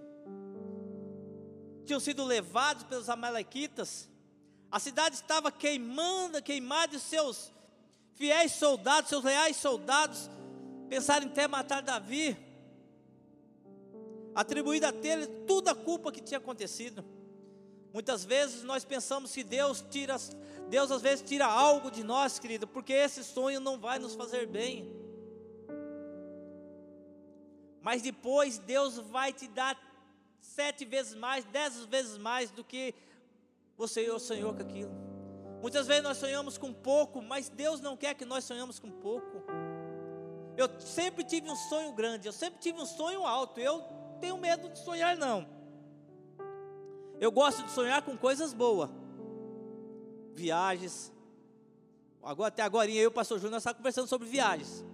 tinham 1.90 1.98
sido 1.98 2.24
levados 2.24 2.85
pelos 2.85 3.09
amalequitas, 3.09 4.09
a 4.70 4.79
cidade 4.79 5.16
estava 5.16 5.50
queimando, 5.50 6.40
queimada, 6.40 6.94
e 6.94 7.00
seus 7.00 7.50
fiéis 8.14 8.53
soldados, 8.53 9.09
seus 9.09 9.24
leais 9.24 9.57
soldados, 9.57 10.31
pensaram 10.88 11.26
em 11.26 11.31
até 11.31 11.48
matar 11.48 11.83
Davi 11.83 12.37
atribuída 14.37 14.90
a 14.90 15.07
ele 15.07 15.26
toda 15.48 15.72
a 15.72 15.74
culpa 15.74 16.12
que 16.12 16.20
tinha 16.20 16.38
acontecido. 16.38 17.05
Muitas 17.92 18.24
vezes 18.24 18.62
nós 18.62 18.85
pensamos 18.85 19.33
que 19.33 19.42
Deus 19.42 19.85
tira, 19.90 20.14
Deus 20.68 20.92
às 20.92 21.03
vezes 21.03 21.29
tira 21.29 21.46
algo 21.46 21.90
de 21.90 22.05
nós, 22.05 22.38
querido, 22.38 22.68
porque 22.68 22.92
esse 22.92 23.24
sonho 23.24 23.59
não 23.59 23.81
vai 23.81 23.98
nos 23.98 24.14
fazer 24.14 24.46
bem. 24.46 24.94
Mas 27.83 28.00
depois 28.00 28.59
Deus 28.59 28.96
vai 28.96 29.33
te 29.33 29.48
dar 29.48 29.89
sete 30.50 30.84
vezes 30.84 31.14
mais, 31.14 31.44
dez 31.46 31.84
vezes 31.86 32.18
mais 32.18 32.50
do 32.50 32.64
que 32.64 32.94
você 33.76 34.06
sonhou 34.18 34.52
com 34.52 34.60
aquilo. 34.60 34.92
Muitas 35.62 35.86
vezes 35.86 36.02
nós 36.02 36.16
sonhamos 36.16 36.58
com 36.58 36.72
pouco, 36.72 37.22
mas 37.22 37.48
Deus 37.48 37.80
não 37.80 37.96
quer 37.96 38.14
que 38.14 38.24
nós 38.24 38.44
sonhamos 38.44 38.78
com 38.78 38.90
pouco. 38.90 39.42
Eu 40.56 40.68
sempre 40.80 41.24
tive 41.24 41.50
um 41.50 41.56
sonho 41.56 41.92
grande, 41.92 42.26
eu 42.26 42.32
sempre 42.32 42.58
tive 42.60 42.80
um 42.80 42.86
sonho 42.86 43.24
alto. 43.24 43.60
Eu 43.60 43.82
tenho 44.20 44.36
medo 44.38 44.68
de 44.68 44.78
sonhar, 44.78 45.16
não. 45.16 45.46
Eu 47.20 47.30
gosto 47.30 47.62
de 47.62 47.70
sonhar 47.70 48.02
com 48.02 48.16
coisas 48.16 48.52
boas. 48.52 48.90
Viagens. 50.34 51.12
Agora, 52.22 52.48
até 52.48 52.62
agora, 52.62 52.90
eu 52.90 53.04
e 53.04 53.06
o 53.06 53.10
pastor 53.10 53.38
Júnior 53.38 53.58
estamos 53.58 53.76
conversando 53.76 54.08
sobre 54.08 54.28
viagens. 54.28 54.84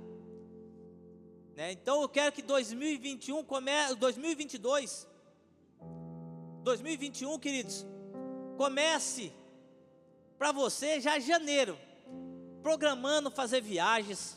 Né? 1.57 1.73
Então 1.73 2.03
eu 2.03 2.09
quero 2.09 2.33
que 2.33 2.43
2021 2.43 3.43
comece, 3.45 3.95
2022, 3.95 5.09
2021, 6.67 7.39
queridos, 7.39 7.87
comece 8.57 9.33
para 10.37 10.51
você 10.51 11.01
já 11.01 11.17
em 11.17 11.21
janeiro, 11.21 11.79
programando 12.61 13.31
fazer 13.31 13.61
viagens, 13.61 14.37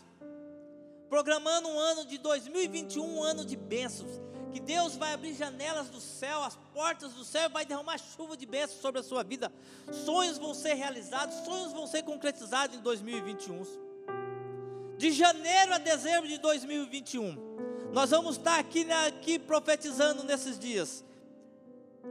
programando 1.09 1.67
um 1.67 1.79
ano 1.79 2.05
de 2.05 2.19
2021, 2.19 3.03
um 3.03 3.23
ano 3.23 3.43
de 3.43 3.57
bênçãos 3.57 4.21
que 4.53 4.59
Deus 4.59 4.95
vai 4.95 5.13
abrir 5.13 5.33
janelas 5.33 5.89
do 5.89 5.99
céu, 5.99 6.43
as 6.43 6.55
portas 6.71 7.13
do 7.13 7.23
céu, 7.23 7.49
vai 7.49 7.65
derramar 7.65 7.97
chuva 7.97 8.37
de 8.37 8.45
bênçãos 8.45 8.79
sobre 8.79 9.01
a 9.01 9.03
sua 9.03 9.23
vida. 9.23 9.51
Sonhos 9.91 10.37
vão 10.37 10.53
ser 10.53 10.75
realizados, 10.75 11.35
sonhos 11.45 11.71
vão 11.71 11.87
ser 11.87 12.03
concretizados 12.03 12.75
em 12.75 12.79
2021. 12.79 13.63
De 14.97 15.11
janeiro 15.11 15.73
a 15.73 15.79
dezembro 15.79 16.27
de 16.27 16.37
2021, 16.37 17.91
nós 17.91 18.11
vamos 18.11 18.37
estar 18.37 18.59
aqui, 18.59 18.87
aqui 18.91 19.39
profetizando 19.39 20.23
nesses 20.23 20.59
dias, 20.59 21.03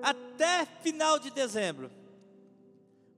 até 0.02 0.66
final 0.82 1.18
de 1.18 1.30
dezembro. 1.30 1.90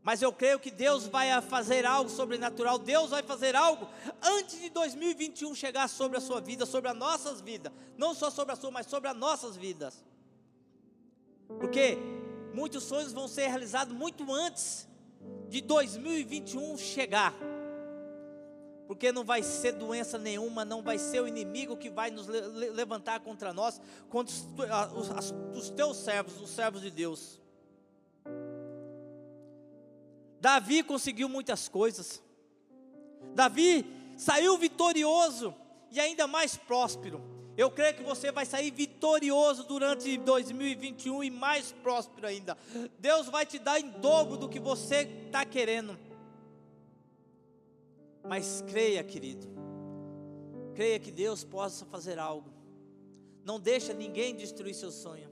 Mas 0.03 0.23
eu 0.23 0.33
creio 0.33 0.59
que 0.59 0.71
Deus 0.71 1.07
vai 1.07 1.29
fazer 1.43 1.85
algo 1.85 2.09
sobrenatural. 2.09 2.79
Deus 2.79 3.11
vai 3.11 3.23
fazer 3.23 3.55
algo 3.55 3.87
antes 4.23 4.59
de 4.59 4.71
2021 4.71 5.55
chegar 5.55 5.89
sobre 5.89 6.17
a 6.17 6.21
sua 6.21 6.41
vida, 6.41 6.65
sobre 6.65 6.91
as 6.91 6.97
nossas 6.97 7.41
vidas. 7.41 7.73
Não 7.99 8.15
só 8.15 8.31
sobre 8.31 8.53
a 8.53 8.57
sua, 8.57 8.71
mas 8.71 8.87
sobre 8.87 9.11
as 9.11 9.17
nossas 9.17 9.57
vidas. 9.57 10.03
Porque 11.59 11.99
muitos 12.55 12.85
sonhos 12.85 13.13
vão 13.13 13.29
ser 13.29 13.49
realizados 13.49 13.95
muito 13.95 14.33
antes 14.33 14.89
de 15.49 15.61
2021 15.61 16.79
chegar. 16.79 17.35
Porque 18.91 19.13
não 19.13 19.23
vai 19.23 19.41
ser 19.41 19.71
doença 19.71 20.19
nenhuma, 20.19 20.65
não 20.65 20.83
vai 20.83 20.99
ser 20.99 21.23
o 21.23 21.29
inimigo 21.29 21.77
que 21.77 21.89
vai 21.89 22.11
nos 22.11 22.27
levantar 22.27 23.21
contra 23.21 23.53
nós, 23.53 23.81
contra 24.09 24.35
os, 25.55 25.71
teus 25.71 25.97
servos, 25.97 26.41
os 26.41 26.51
servos 26.51 26.83
de 26.83 26.91
Deus. 26.91 27.41
Davi 30.41 30.83
conseguiu 30.83 31.29
muitas 31.29 31.69
coisas. 31.69 32.21
Davi 33.33 33.87
saiu 34.17 34.59
vitorioso 34.59 35.55
e 35.93 36.01
ainda 36.01 36.27
mais 36.27 36.57
próspero. 36.57 37.23
Eu 37.57 37.71
creio 37.71 37.95
que 37.95 38.03
você 38.03 38.33
vai 38.33 38.45
sair 38.45 38.73
vitorioso 38.73 39.63
durante 39.63 40.17
2021 40.17 41.23
e 41.23 41.31
mais 41.31 41.71
próspero 41.71 42.27
ainda. 42.27 42.59
Deus 42.99 43.29
vai 43.29 43.47
te 43.47 43.61
dar 43.61 43.79
em 43.79 43.89
dobro 43.89 44.37
do 44.37 44.49
que 44.49 44.59
você 44.59 45.03
está 45.27 45.45
querendo. 45.45 45.97
Mas 48.23 48.63
creia, 48.63 49.03
querido. 49.03 49.47
Creia 50.75 50.99
que 50.99 51.11
Deus 51.11 51.45
possa 51.45 51.85
fazer 51.87 52.19
algo. 52.19 52.51
Não 53.45 53.59
deixa 53.59 53.93
ninguém 53.93 54.35
destruir 54.35 54.75
seu 54.75 54.91
sonho. 54.91 55.31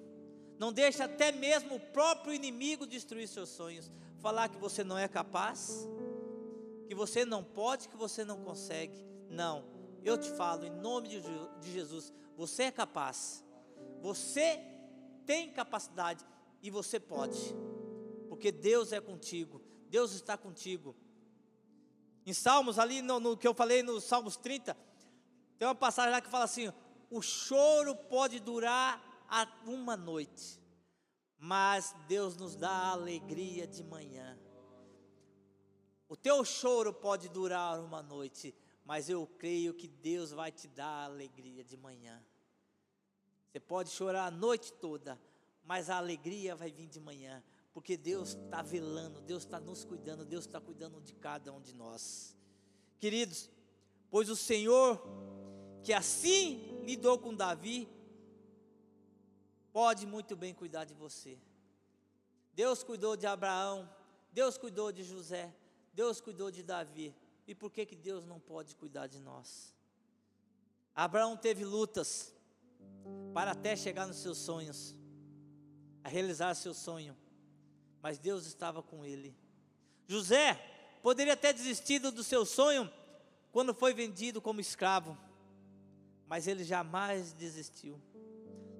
Não 0.58 0.72
deixa 0.72 1.04
até 1.04 1.30
mesmo 1.30 1.76
o 1.76 1.80
próprio 1.80 2.34
inimigo 2.34 2.86
destruir 2.86 3.28
seus 3.28 3.48
sonhos. 3.48 3.90
Falar 4.18 4.48
que 4.48 4.58
você 4.58 4.82
não 4.82 4.98
é 4.98 5.06
capaz, 5.06 5.88
que 6.88 6.94
você 6.94 7.24
não 7.24 7.44
pode, 7.44 7.88
que 7.88 7.96
você 7.96 8.24
não 8.24 8.42
consegue. 8.42 8.98
Não, 9.30 9.64
eu 10.04 10.18
te 10.18 10.28
falo 10.30 10.64
em 10.64 10.70
nome 10.70 11.08
de 11.08 11.72
Jesus, 11.72 12.12
você 12.36 12.64
é 12.64 12.70
capaz. 12.72 13.44
Você 14.00 14.60
tem 15.24 15.50
capacidade 15.52 16.24
e 16.62 16.70
você 16.70 16.98
pode. 16.98 17.38
Porque 18.28 18.50
Deus 18.50 18.92
é 18.92 19.00
contigo. 19.00 19.62
Deus 19.88 20.12
está 20.12 20.36
contigo. 20.36 20.96
Em 22.28 22.34
Salmos, 22.34 22.78
ali 22.78 23.00
no, 23.00 23.18
no, 23.18 23.38
que 23.38 23.48
eu 23.48 23.54
falei 23.54 23.82
nos 23.82 24.04
Salmos 24.04 24.36
30, 24.36 24.76
tem 25.58 25.66
uma 25.66 25.74
passagem 25.74 26.12
lá 26.12 26.20
que 26.20 26.28
fala 26.28 26.44
assim: 26.44 26.70
o 27.08 27.22
choro 27.22 27.96
pode 27.96 28.38
durar 28.38 29.02
uma 29.64 29.96
noite, 29.96 30.60
mas 31.38 31.96
Deus 32.06 32.36
nos 32.36 32.54
dá 32.54 32.90
alegria 32.90 33.66
de 33.66 33.82
manhã. 33.82 34.38
O 36.06 36.14
teu 36.14 36.44
choro 36.44 36.92
pode 36.92 37.30
durar 37.30 37.80
uma 37.80 38.02
noite, 38.02 38.54
mas 38.84 39.08
eu 39.08 39.26
creio 39.38 39.72
que 39.72 39.88
Deus 39.88 40.30
vai 40.30 40.52
te 40.52 40.68
dar 40.68 40.84
a 40.84 41.04
alegria 41.06 41.64
de 41.64 41.78
manhã. 41.78 42.22
Você 43.46 43.58
pode 43.58 43.88
chorar 43.88 44.26
a 44.26 44.30
noite 44.30 44.70
toda, 44.74 45.18
mas 45.64 45.88
a 45.88 45.96
alegria 45.96 46.54
vai 46.54 46.70
vir 46.70 46.88
de 46.88 47.00
manhã, 47.00 47.42
porque 47.78 47.96
Deus 47.96 48.30
está 48.30 48.60
velando, 48.60 49.20
Deus 49.20 49.44
está 49.44 49.60
nos 49.60 49.84
cuidando, 49.84 50.24
Deus 50.24 50.46
está 50.46 50.60
cuidando 50.60 51.00
de 51.00 51.14
cada 51.14 51.52
um 51.52 51.60
de 51.60 51.72
nós. 51.76 52.36
Queridos, 52.98 53.48
pois 54.10 54.28
o 54.28 54.34
Senhor, 54.34 55.00
que 55.84 55.92
assim 55.92 56.82
lidou 56.82 57.20
com 57.20 57.32
Davi, 57.32 57.88
pode 59.72 60.08
muito 60.08 60.34
bem 60.34 60.52
cuidar 60.52 60.86
de 60.86 60.92
você. 60.92 61.38
Deus 62.52 62.82
cuidou 62.82 63.16
de 63.16 63.28
Abraão, 63.28 63.88
Deus 64.32 64.58
cuidou 64.58 64.90
de 64.90 65.04
José, 65.04 65.54
Deus 65.94 66.20
cuidou 66.20 66.50
de 66.50 66.64
Davi. 66.64 67.14
E 67.46 67.54
por 67.54 67.70
que, 67.70 67.86
que 67.86 67.94
Deus 67.94 68.26
não 68.26 68.40
pode 68.40 68.74
cuidar 68.74 69.06
de 69.06 69.20
nós? 69.20 69.72
Abraão 70.96 71.36
teve 71.36 71.64
lutas 71.64 72.34
para 73.32 73.52
até 73.52 73.76
chegar 73.76 74.08
nos 74.08 74.16
seus 74.16 74.38
sonhos, 74.38 74.96
a 76.02 76.08
realizar 76.08 76.52
seu 76.56 76.74
sonho, 76.74 77.16
mas 78.02 78.18
Deus 78.18 78.46
estava 78.46 78.82
com 78.82 79.04
ele. 79.04 79.34
José 80.06 80.54
poderia 81.02 81.36
ter 81.36 81.52
desistido 81.52 82.10
do 82.10 82.24
seu 82.24 82.44
sonho 82.44 82.90
quando 83.52 83.74
foi 83.74 83.94
vendido 83.94 84.40
como 84.40 84.60
escravo, 84.60 85.16
mas 86.26 86.46
ele 86.46 86.64
jamais 86.64 87.32
desistiu. 87.32 88.00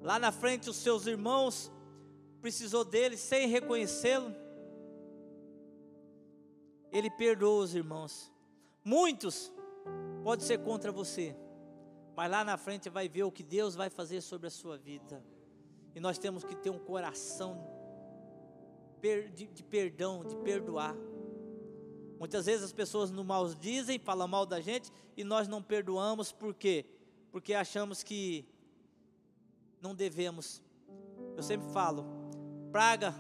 Lá 0.01 0.19
na 0.19 0.31
frente, 0.31 0.71
os 0.71 0.77
seus 0.77 1.07
irmãos 1.07 1.71
precisou 2.41 2.85
dele 2.85 3.17
sem 3.17 3.49
reconhecê-lo. 3.49 4.35
Ele 6.93 7.11
perdoou 7.11 7.61
os 7.61 7.75
irmãos. 7.75 8.33
Muitos 8.85 9.53
pode 10.23 10.45
ser 10.45 10.59
contra 10.59 10.93
você, 10.93 11.37
mas 12.17 12.31
lá 12.31 12.45
na 12.45 12.57
frente 12.57 12.89
vai 12.89 13.09
ver 13.09 13.25
o 13.25 13.33
que 13.33 13.43
Deus 13.43 13.75
vai 13.75 13.91
fazer 13.91 14.21
sobre 14.21 14.47
a 14.47 14.51
sua 14.51 14.79
vida. 14.79 15.23
E 15.95 16.01
nós 16.01 16.19
temos 16.19 16.45
que 16.45 16.55
ter 16.55 16.71
um 16.71 16.79
coração 16.79 17.78
de 18.99 19.63
perdão, 19.65 20.25
de 20.25 20.37
perdoar. 20.37 20.95
Muitas 22.19 22.47
vezes 22.47 22.65
as 22.65 22.73
pessoas 22.73 23.11
no 23.11 23.23
mal 23.23 23.47
dizem, 23.55 23.99
falam 23.99 24.27
mal 24.27 24.45
da 24.45 24.61
gente 24.61 24.91
e 25.17 25.23
nós 25.23 25.47
não 25.47 25.63
perdoamos 25.63 26.33
por 26.33 26.53
quê? 26.53 26.85
Porque 27.31 27.55
achamos 27.55 28.03
que 28.03 28.45
não 29.81 29.95
devemos. 29.95 30.61
Eu 31.37 31.43
sempre 31.43 31.71
falo, 31.73 32.05
praga 32.73 33.15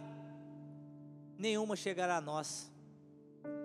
nenhuma 1.38 1.76
chegará 1.76 2.16
a 2.16 2.20
nós. 2.20 2.72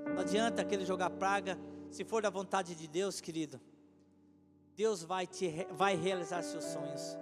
Não 0.06 0.20
adianta 0.20 0.62
aquele 0.62 0.86
jogar 0.86 1.10
praga, 1.10 1.58
se 1.90 2.04
for 2.04 2.22
da 2.22 2.30
vontade 2.30 2.76
de 2.76 2.88
Deus, 2.88 3.20
querido. 3.20 3.60
Deus 4.76 5.04
vai 5.04 5.26
te 5.26 5.68
vai 5.72 5.96
realizar 5.96 6.44
seus 6.44 6.66
sonhos. 6.66 7.18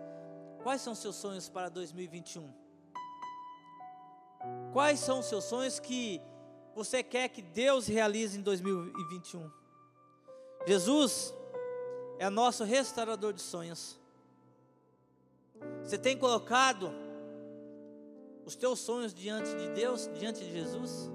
Quais 0.63 0.81
são 0.81 0.93
seus 0.93 1.15
sonhos 1.15 1.49
para 1.49 1.69
2021? 1.69 2.60
Quais 4.73 4.99
são 4.99 5.19
os 5.19 5.25
seus 5.25 5.43
sonhos 5.43 5.79
que 5.79 6.21
você 6.73 7.03
quer 7.03 7.29
que 7.29 7.41
Deus 7.41 7.87
realize 7.87 8.37
em 8.37 8.41
2021? 8.41 9.49
Jesus 10.65 11.33
é 12.19 12.29
nosso 12.29 12.63
restaurador 12.63 13.33
de 13.33 13.41
sonhos. 13.41 13.99
Você 15.83 15.97
tem 15.97 16.17
colocado 16.17 16.91
os 18.45 18.55
teus 18.55 18.79
sonhos 18.79 19.13
diante 19.13 19.49
de 19.55 19.69
Deus, 19.69 20.09
diante 20.13 20.43
de 20.43 20.51
Jesus? 20.51 21.09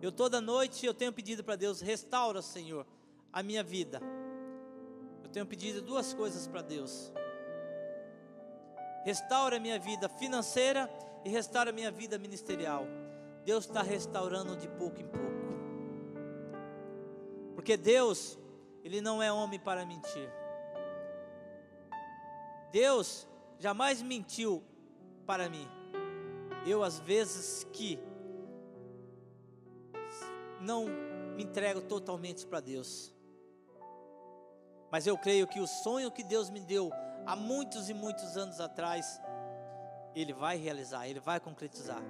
Eu 0.00 0.12
toda 0.12 0.40
noite 0.40 0.84
eu 0.84 0.94
tenho 0.94 1.12
pedido 1.12 1.42
para 1.42 1.56
Deus, 1.56 1.80
restaura, 1.80 2.42
Senhor, 2.42 2.86
a 3.32 3.42
minha 3.42 3.62
vida. 3.62 4.00
Eu 5.22 5.30
tenho 5.30 5.46
pedido 5.46 5.80
duas 5.80 6.12
coisas 6.14 6.46
para 6.46 6.62
Deus. 6.62 7.12
Restaura 9.04 9.56
a 9.56 9.60
minha 9.60 9.78
vida 9.78 10.08
financeira 10.08 10.90
e 11.24 11.28
restaura 11.28 11.72
minha 11.72 11.90
vida 11.90 12.18
ministerial. 12.18 12.86
Deus 13.44 13.64
está 13.64 13.82
restaurando 13.82 14.56
de 14.56 14.68
pouco 14.68 15.00
em 15.00 15.06
pouco. 15.06 15.24
Porque 17.54 17.76
Deus, 17.76 18.38
Ele 18.82 19.00
não 19.00 19.22
é 19.22 19.32
homem 19.32 19.58
para 19.58 19.86
mentir. 19.86 20.28
Deus 22.70 23.26
jamais 23.58 24.02
mentiu 24.02 24.62
para 25.26 25.48
mim. 25.48 25.66
Eu, 26.66 26.82
às 26.82 26.98
vezes, 26.98 27.64
que 27.72 27.98
não 30.60 30.86
me 31.36 31.44
entrego 31.44 31.80
totalmente 31.82 32.46
para 32.46 32.60
Deus. 32.60 33.12
Mas 34.90 35.06
eu 35.06 35.16
creio 35.18 35.46
que 35.46 35.60
o 35.60 35.66
sonho 35.66 36.10
que 36.10 36.22
Deus 36.22 36.50
me 36.50 36.60
deu 36.60 36.90
há 37.26 37.36
muitos 37.36 37.88
e 37.88 37.94
muitos 37.94 38.36
anos 38.36 38.60
atrás, 38.60 39.20
Ele 40.14 40.32
vai 40.32 40.56
realizar, 40.56 41.08
Ele 41.08 41.20
vai 41.20 41.40
concretizar. 41.40 42.02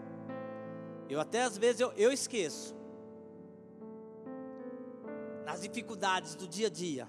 Eu 1.09 1.21
até 1.21 1.43
às 1.43 1.57
vezes 1.57 1.81
eu, 1.81 1.93
eu 1.93 2.13
esqueço. 2.13 2.75
Nas 5.45 5.63
dificuldades 5.63 6.35
do 6.35 6.49
dia 6.49 6.67
a 6.67 6.71
dia, 6.71 7.09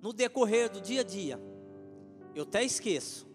no 0.00 0.12
decorrer 0.12 0.70
do 0.70 0.80
dia 0.80 1.02
a 1.02 1.04
dia, 1.04 1.40
eu 2.34 2.44
até 2.44 2.64
esqueço. 2.64 3.26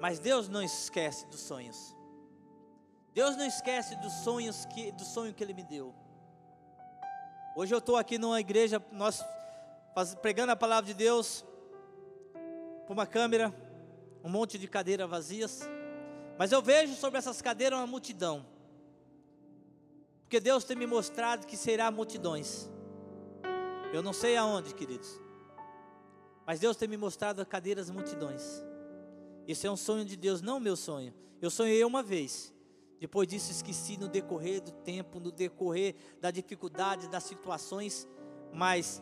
Mas 0.00 0.18
Deus 0.18 0.48
não 0.48 0.62
esquece 0.62 1.26
dos 1.26 1.40
sonhos. 1.40 1.96
Deus 3.14 3.34
não 3.36 3.46
esquece 3.46 3.96
dos 3.96 4.12
sonhos 4.12 4.66
que, 4.66 4.92
do 4.92 5.04
sonho 5.04 5.32
que 5.32 5.42
Ele 5.42 5.54
me 5.54 5.64
deu. 5.64 5.94
Hoje 7.56 7.74
eu 7.74 7.78
estou 7.78 7.96
aqui 7.96 8.18
numa 8.18 8.38
igreja, 8.38 8.84
nós 8.92 9.24
pregando 10.20 10.52
a 10.52 10.56
palavra 10.56 10.86
de 10.86 10.92
Deus, 10.92 11.42
por 12.86 12.92
uma 12.92 13.06
câmera, 13.06 13.50
um 14.26 14.28
monte 14.28 14.58
de 14.58 14.66
cadeiras 14.66 15.08
vazias. 15.08 15.60
Mas 16.36 16.50
eu 16.50 16.60
vejo 16.60 16.96
sobre 16.96 17.16
essas 17.16 17.40
cadeiras 17.40 17.78
uma 17.78 17.86
multidão. 17.86 18.44
Porque 20.22 20.40
Deus 20.40 20.64
tem 20.64 20.76
me 20.76 20.84
mostrado 20.84 21.46
que 21.46 21.56
será 21.56 21.88
multidões. 21.92 22.68
Eu 23.92 24.02
não 24.02 24.12
sei 24.12 24.36
aonde, 24.36 24.74
queridos. 24.74 25.08
Mas 26.44 26.58
Deus 26.58 26.76
tem 26.76 26.88
me 26.88 26.96
mostrado 26.96 27.46
cadeiras 27.46 27.88
multidões. 27.88 28.64
Isso 29.46 29.64
é 29.64 29.70
um 29.70 29.76
sonho 29.76 30.04
de 30.04 30.16
Deus, 30.16 30.42
não 30.42 30.58
meu 30.58 30.74
sonho. 30.74 31.14
Eu 31.40 31.48
sonhei 31.48 31.84
uma 31.84 32.02
vez. 32.02 32.52
Depois 32.98 33.28
disso, 33.28 33.52
esqueci 33.52 33.96
no 33.96 34.08
decorrer 34.08 34.60
do 34.60 34.72
tempo, 34.72 35.20
no 35.20 35.30
decorrer 35.30 35.94
da 36.20 36.32
dificuldade, 36.32 37.08
das 37.08 37.22
situações. 37.22 38.08
Mas 38.52 39.00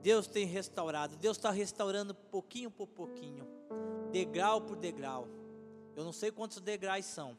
Deus 0.00 0.26
tem 0.26 0.46
restaurado. 0.46 1.16
Deus 1.18 1.36
está 1.36 1.50
restaurando 1.50 2.14
pouquinho 2.14 2.70
por 2.70 2.86
pouquinho, 2.86 3.46
degrau 4.14 4.60
por 4.60 4.76
degrau. 4.76 5.26
Eu 5.96 6.04
não 6.04 6.12
sei 6.12 6.30
quantos 6.30 6.60
degraus 6.60 7.04
são, 7.04 7.36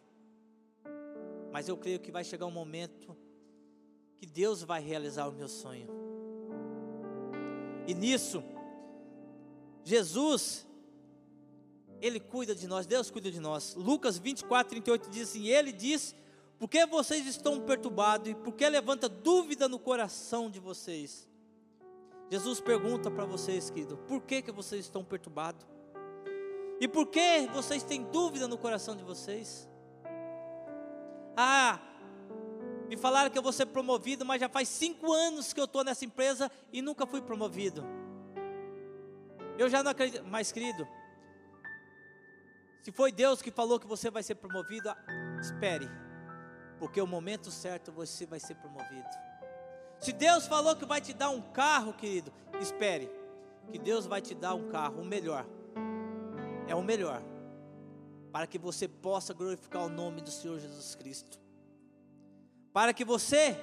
mas 1.53 1.69
eu 1.69 1.77
creio 1.77 2.01
que 2.01 2.11
vai 2.11 2.23
chegar 2.25 2.45
um 2.45 2.51
momento 2.51 3.15
que 4.17 4.25
Deus 4.25 4.61
vai 4.61 4.81
realizar 4.81 5.25
o 5.29 5.31
meu 5.31 5.47
sonho. 5.47 5.87
E 7.87 7.93
nisso, 7.93 8.43
Jesus, 9.85 10.67
Ele 12.01 12.19
cuida 12.19 12.53
de 12.53 12.67
nós, 12.67 12.85
Deus 12.85 13.09
cuida 13.09 13.31
de 13.31 13.39
nós. 13.39 13.73
Lucas 13.75 14.17
24, 14.17 14.71
38 14.71 15.09
diz 15.09 15.29
assim: 15.29 15.47
Ele 15.47 15.71
diz: 15.71 16.13
Por 16.59 16.67
que 16.67 16.85
vocês 16.85 17.25
estão 17.25 17.61
perturbados 17.61 18.27
e 18.29 18.35
por 18.35 18.53
que 18.53 18.67
levanta 18.67 19.07
dúvida 19.07 19.69
no 19.69 19.79
coração 19.79 20.49
de 20.49 20.59
vocês? 20.59 21.25
Jesus 22.29 22.59
pergunta 22.59 23.09
para 23.09 23.23
vocês, 23.23 23.69
querido, 23.69 23.97
por 23.97 24.21
que, 24.23 24.41
que 24.41 24.51
vocês 24.51 24.83
estão 24.83 25.05
perturbados? 25.05 25.74
E 26.79 26.87
por 26.87 27.07
que 27.07 27.47
vocês 27.53 27.83
têm 27.83 28.03
dúvida 28.03 28.47
no 28.47 28.57
coração 28.57 28.95
de 28.95 29.03
vocês? 29.03 29.69
Ah, 31.37 31.79
me 32.87 32.97
falaram 32.97 33.29
que 33.29 33.37
eu 33.37 33.41
vou 33.41 33.51
ser 33.51 33.65
promovido, 33.67 34.25
mas 34.25 34.39
já 34.39 34.49
faz 34.49 34.67
cinco 34.69 35.11
anos 35.11 35.53
que 35.53 35.59
eu 35.59 35.65
estou 35.65 35.83
nessa 35.83 36.05
empresa 36.05 36.51
e 36.71 36.81
nunca 36.81 37.05
fui 37.05 37.21
promovido. 37.21 37.83
Eu 39.57 39.69
já 39.69 39.81
não 39.81 39.91
acredito, 39.91 40.23
mas 40.25 40.51
querido, 40.51 40.87
se 42.81 42.91
foi 42.91 43.11
Deus 43.11 43.41
que 43.41 43.49
falou 43.49 43.79
que 43.79 43.87
você 43.87 44.11
vai 44.11 44.21
ser 44.21 44.35
promovido, 44.35 44.93
espere, 45.39 45.89
porque 46.77 47.01
o 47.01 47.07
momento 47.07 47.49
certo 47.49 47.91
você 47.91 48.25
vai 48.25 48.39
ser 48.39 48.55
promovido. 48.55 49.09
Se 49.99 50.11
Deus 50.11 50.45
falou 50.45 50.75
que 50.75 50.85
vai 50.85 50.99
te 50.99 51.13
dar 51.13 51.29
um 51.29 51.41
carro, 51.41 51.93
querido, 51.93 52.31
espere, 52.59 53.09
que 53.71 53.79
Deus 53.79 54.05
vai 54.05 54.21
te 54.21 54.35
dar 54.35 54.53
um 54.53 54.69
carro, 54.69 55.01
o 55.01 55.05
melhor, 55.05 55.45
é 56.67 56.75
o 56.75 56.81
melhor, 56.81 57.21
para 58.31 58.47
que 58.47 58.57
você 58.57 58.87
possa 58.87 59.33
glorificar 59.33 59.85
o 59.85 59.89
nome 59.89 60.21
do 60.21 60.31
Senhor 60.31 60.59
Jesus 60.59 60.95
Cristo, 60.95 61.39
para 62.73 62.93
que 62.93 63.05
você 63.05 63.55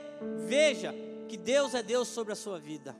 veja 0.46 0.94
que 1.28 1.36
Deus 1.36 1.74
é 1.74 1.82
Deus 1.82 2.08
sobre 2.08 2.32
a 2.32 2.36
sua 2.36 2.58
vida. 2.58 2.96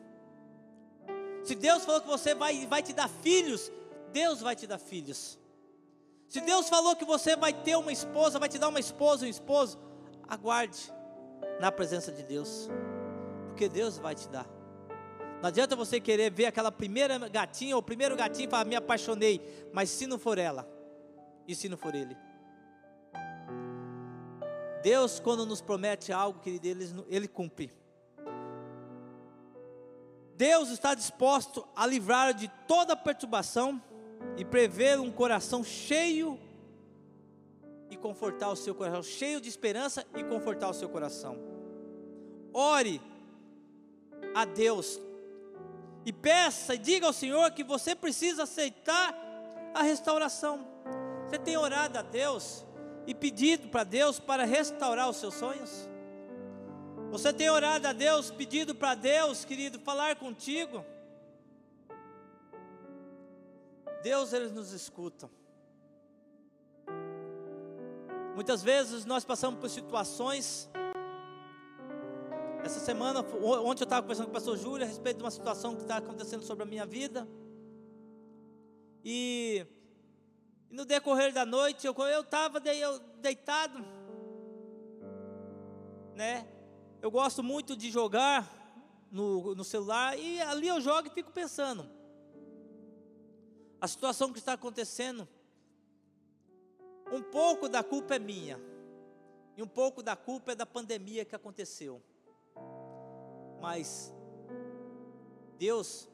Se 1.45 1.55
Deus 1.55 1.85
falou 1.85 2.01
que 2.01 2.09
você 2.09 2.35
vai, 2.35 2.67
vai 2.67 2.83
te 2.83 2.93
dar 2.93 3.09
filhos, 3.09 3.71
Deus 4.13 4.41
vai 4.41 4.55
te 4.55 4.67
dar 4.67 4.79
filhos. 4.79 5.39
Se 6.29 6.41
Deus 6.41 6.69
falou 6.69 6.97
que 6.97 7.05
você 7.05 7.37
vai 7.37 7.53
ter 7.53 7.77
uma 7.77 7.93
esposa, 7.93 8.39
vai 8.39 8.49
te 8.49 8.59
dar 8.59 8.69
uma 8.69 8.81
esposa, 8.81 9.27
um 9.27 9.29
esposo, 9.29 9.79
aguarde 10.29 10.93
na 11.61 11.71
presença 11.71 12.11
de 12.11 12.23
Deus, 12.23 12.69
porque 13.49 13.69
Deus 13.69 13.99
vai 13.99 14.15
te 14.15 14.29
dar. 14.29 14.47
Não 15.43 15.49
adianta 15.49 15.75
você 15.75 15.99
querer 15.99 16.31
ver 16.31 16.47
aquela 16.47 16.71
primeira 16.71 17.19
gatinha 17.29 17.75
ou 17.75 17.81
o 17.81 17.85
primeiro 17.85 18.15
gatinho 18.15 18.47
e 18.47 18.49
falar, 18.49 18.65
me 18.65 18.77
apaixonei, 18.77 19.41
mas 19.73 19.91
se 19.91 20.07
não 20.07 20.17
for 20.17 20.39
ela, 20.39 20.71
e 21.49 21.55
se 21.57 21.69
não 21.69 21.77
for 21.77 21.97
ele? 21.97 22.17
Deus, 24.85 25.19
quando 25.19 25.45
nos 25.45 25.61
promete 25.61 26.13
algo, 26.13 26.39
querido, 26.39 26.69
ele, 26.69 27.05
ele 27.09 27.27
cumpre. 27.27 27.75
Deus 30.37 30.71
está 30.71 30.95
disposto 30.95 31.67
a 31.75 31.85
livrar 31.89 32.33
de 32.33 32.47
toda 32.69 32.97
perturbação 32.97 33.83
e 34.37 34.45
prever 34.45 35.01
um 35.01 35.11
coração 35.11 35.65
cheio 35.65 36.39
e 37.91 37.97
confortar 37.97 38.49
o 38.49 38.57
seu 38.57 38.77
coração, 38.77 39.03
cheio 39.03 39.41
de 39.41 39.49
esperança 39.49 40.07
e 40.15 40.23
confortar 40.23 40.71
o 40.71 40.75
seu 40.75 40.89
coração. 40.89 41.37
Ore 42.55 43.01
a 44.37 44.45
Deus 44.45 45.01
e 46.05 46.13
peça 46.13 46.75
e 46.75 46.79
diga 46.79 47.07
ao 47.07 47.13
Senhor 47.13 47.51
que 47.53 47.63
você 47.63 47.95
precisa 47.95 48.45
aceitar 48.45 49.15
a 49.75 49.83
restauração. 49.83 50.67
Você 51.27 51.39
tem 51.39 51.57
orado 51.57 51.99
a 51.99 52.03
Deus 52.03 52.65
e 53.07 53.15
pedido 53.15 53.69
para 53.69 53.85
Deus 53.85 54.19
para 54.19 54.45
restaurar 54.45 55.09
os 55.09 55.17
seus 55.17 55.35
sonhos? 55.35 55.89
Você 57.11 57.33
tem 57.33 57.51
orado 57.51 57.87
a 57.87 57.93
Deus, 57.93 58.31
pedido 58.31 58.75
para 58.75 58.95
Deus, 58.95 59.45
querido, 59.45 59.79
falar 59.79 60.17
contigo? 60.17 60.85
Deus, 64.03 64.33
Ele 64.33 64.49
nos 64.49 64.73
escuta. 64.73 65.31
Muitas 68.35 68.63
vezes 68.63 69.05
nós 69.05 69.25
passamos 69.25 69.61
por 69.61 69.69
situações. 69.69 70.71
Essa 72.65 72.79
semana, 72.79 73.21
ontem 73.21 73.83
eu 73.83 73.85
estava 73.85 74.03
conversando 74.03 74.27
com 74.27 74.31
o 74.31 74.35
pastor 74.35 74.57
Júlio 74.57 74.85
a 74.85 74.89
respeito 74.89 75.17
de 75.17 75.25
uma 75.25 75.33
situação 75.33 75.75
que 75.75 75.83
está 75.83 75.97
acontecendo 75.97 76.45
sobre 76.45 76.63
a 76.63 76.67
minha 76.67 76.87
vida. 76.87 77.27
E, 79.05 79.67
e 80.71 80.75
no 80.75 80.85
decorrer 80.85 81.33
da 81.33 81.45
noite, 81.45 81.85
eu 81.85 81.95
estava 82.21 82.61
deitado, 83.21 83.85
né? 86.15 86.47
Eu 87.01 87.11
gosto 87.11 87.43
muito 87.43 87.77
de 87.77 87.91
jogar 87.91 88.49
no, 89.11 89.57
no 89.57 89.65
celular 89.65 90.17
e 90.17 90.41
ali 90.41 90.69
eu 90.69 90.81
jogo 90.81 91.09
e 91.09 91.11
fico 91.11 91.33
pensando. 91.33 91.91
A 93.81 93.89
situação 93.89 94.33
que 94.33 94.39
está 94.39 94.53
acontecendo, 94.53 95.27
um 97.11 97.23
pouco 97.23 97.69
da 97.69 97.83
culpa 97.83 98.15
é 98.15 98.19
minha, 98.21 98.57
e 99.57 99.63
um 99.65 99.69
pouco 99.69 100.01
da 100.01 100.15
culpa 100.15 100.53
é 100.53 100.55
da 100.55 100.65
pandemia 100.65 101.25
que 101.25 101.35
aconteceu. 101.35 102.01
Mas 103.63 104.13
Deus 105.57 106.09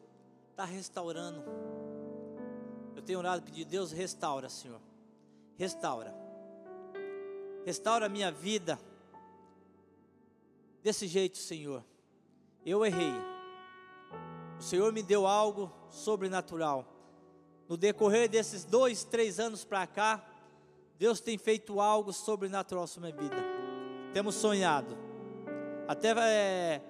está 0.51 0.67
restaurando. 0.67 1.43
Eu 2.95 3.01
tenho 3.01 3.19
orado 3.19 3.43
pedido, 3.43 3.71
Deus 3.71 3.91
restaura, 3.91 4.51
Senhor. 4.51 4.79
Restaura. 5.57 6.15
Restaura 7.65 8.05
a 8.05 8.09
minha 8.09 8.31
vida 8.31 8.79
desse 10.83 11.07
jeito, 11.07 11.39
Senhor. 11.39 11.83
Eu 12.67 12.85
errei. 12.85 13.15
O 14.59 14.63
Senhor 14.63 14.93
me 14.93 15.03
deu 15.03 15.27
algo 15.27 15.73
sobrenatural. 15.89 16.85
No 17.67 17.79
decorrer 17.79 18.29
desses 18.29 18.63
dois, 18.63 19.05
três 19.05 19.41
anos 19.41 19.65
para 19.65 19.87
cá, 19.87 20.23
Deus 20.99 21.19
tem 21.19 21.39
feito 21.39 21.81
algo 21.81 22.13
sobrenatural 22.13 22.87
sobre 22.87 23.13
minha 23.13 23.23
vida. 23.23 23.43
Temos 24.13 24.35
sonhado. 24.35 24.99
Até 25.87 26.11
é, 26.19 26.83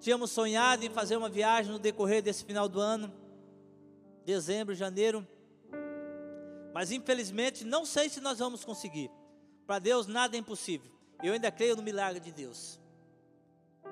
tínhamos 0.00 0.30
sonhado 0.30 0.84
em 0.84 0.90
fazer 0.90 1.16
uma 1.16 1.28
viagem 1.28 1.72
no 1.72 1.78
decorrer 1.78 2.22
desse 2.22 2.44
final 2.44 2.68
do 2.68 2.80
ano, 2.80 3.12
dezembro, 4.24 4.74
janeiro. 4.74 5.26
Mas 6.72 6.90
infelizmente 6.90 7.64
não 7.64 7.84
sei 7.84 8.08
se 8.08 8.20
nós 8.20 8.38
vamos 8.38 8.64
conseguir. 8.64 9.10
Para 9.66 9.78
Deus 9.78 10.06
nada 10.06 10.36
é 10.36 10.38
impossível. 10.38 10.90
Eu 11.22 11.32
ainda 11.32 11.50
creio 11.50 11.76
no 11.76 11.82
milagre 11.82 12.20
de 12.20 12.30
Deus. 12.30 12.80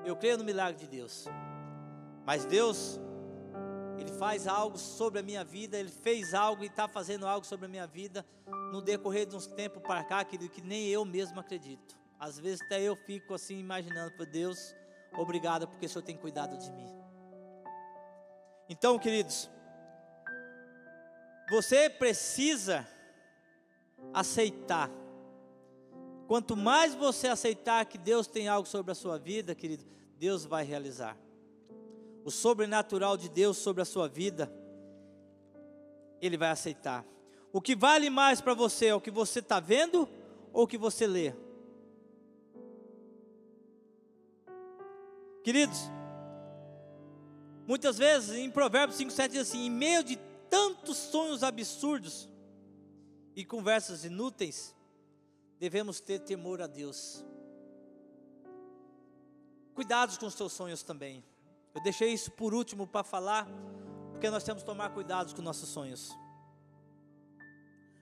Eu 0.04 0.14
creio 0.16 0.38
no 0.38 0.44
milagre 0.44 0.78
de 0.78 0.86
Deus. 0.86 1.26
Mas 2.24 2.44
Deus, 2.44 3.00
Ele 3.98 4.12
faz 4.12 4.46
algo 4.46 4.78
sobre 4.78 5.18
a 5.18 5.22
minha 5.22 5.44
vida, 5.44 5.76
Ele 5.76 5.90
fez 5.90 6.34
algo 6.34 6.62
e 6.62 6.66
está 6.66 6.86
fazendo 6.86 7.26
algo 7.26 7.44
sobre 7.44 7.66
a 7.66 7.68
minha 7.68 7.86
vida 7.86 8.24
no 8.72 8.80
decorrer 8.80 9.26
de 9.26 9.36
uns 9.36 9.46
tempos 9.46 9.82
para 9.82 10.04
cá, 10.04 10.24
querido, 10.24 10.50
que 10.50 10.60
nem 10.60 10.86
eu 10.88 11.04
mesmo 11.04 11.40
acredito. 11.40 11.96
Às 12.18 12.38
vezes 12.38 12.62
até 12.62 12.80
eu 12.80 12.96
fico 12.96 13.34
assim 13.34 13.58
imaginando, 13.58 14.12
por 14.16 14.26
Deus, 14.26 14.74
obrigado 15.16 15.66
porque 15.66 15.86
o 15.86 15.88
Senhor 15.88 16.02
tem 16.02 16.16
cuidado 16.16 16.56
de 16.56 16.70
mim. 16.72 16.88
Então, 18.68 18.98
queridos, 18.98 19.48
você 21.48 21.88
precisa 21.88 22.86
aceitar. 24.12 24.90
Quanto 26.26 26.56
mais 26.56 26.94
você 26.94 27.28
aceitar 27.28 27.84
que 27.86 27.96
Deus 27.96 28.26
tem 28.26 28.48
algo 28.48 28.66
sobre 28.66 28.90
a 28.90 28.94
sua 28.94 29.18
vida, 29.18 29.54
querido, 29.54 29.84
Deus 30.18 30.44
vai 30.44 30.64
realizar. 30.64 31.16
O 32.24 32.30
sobrenatural 32.30 33.16
de 33.16 33.28
Deus 33.28 33.56
sobre 33.58 33.82
a 33.82 33.84
sua 33.84 34.08
vida, 34.08 34.52
Ele 36.20 36.36
vai 36.36 36.50
aceitar. 36.50 37.04
O 37.52 37.60
que 37.60 37.76
vale 37.76 38.10
mais 38.10 38.40
para 38.40 38.54
você 38.54 38.86
é 38.86 38.94
o 38.94 39.00
que 39.00 39.10
você 39.10 39.38
está 39.38 39.60
vendo 39.60 40.08
ou 40.52 40.64
o 40.64 40.66
que 40.66 40.76
você 40.76 41.06
lê? 41.06 41.32
Queridos, 45.46 45.78
muitas 47.68 47.98
vezes 47.98 48.34
em 48.36 48.50
Provérbios 48.50 48.98
5,7 48.98 49.28
diz 49.28 49.42
assim: 49.42 49.66
em 49.66 49.70
meio 49.70 50.02
de 50.02 50.16
tantos 50.50 50.96
sonhos 50.96 51.44
absurdos 51.44 52.28
e 53.36 53.44
conversas 53.44 54.04
inúteis, 54.04 54.74
devemos 55.56 56.00
ter 56.00 56.18
temor 56.18 56.60
a 56.60 56.66
Deus. 56.66 57.24
Cuidados 59.72 60.18
com 60.18 60.26
os 60.26 60.34
seus 60.34 60.52
sonhos 60.52 60.82
também. 60.82 61.24
Eu 61.72 61.80
deixei 61.80 62.12
isso 62.12 62.32
por 62.32 62.52
último 62.52 62.84
para 62.84 63.04
falar, 63.04 63.46
porque 64.10 64.28
nós 64.28 64.42
temos 64.42 64.64
que 64.64 64.66
tomar 64.66 64.90
cuidados 64.90 65.32
com 65.32 65.42
nossos 65.42 65.68
sonhos. 65.68 66.10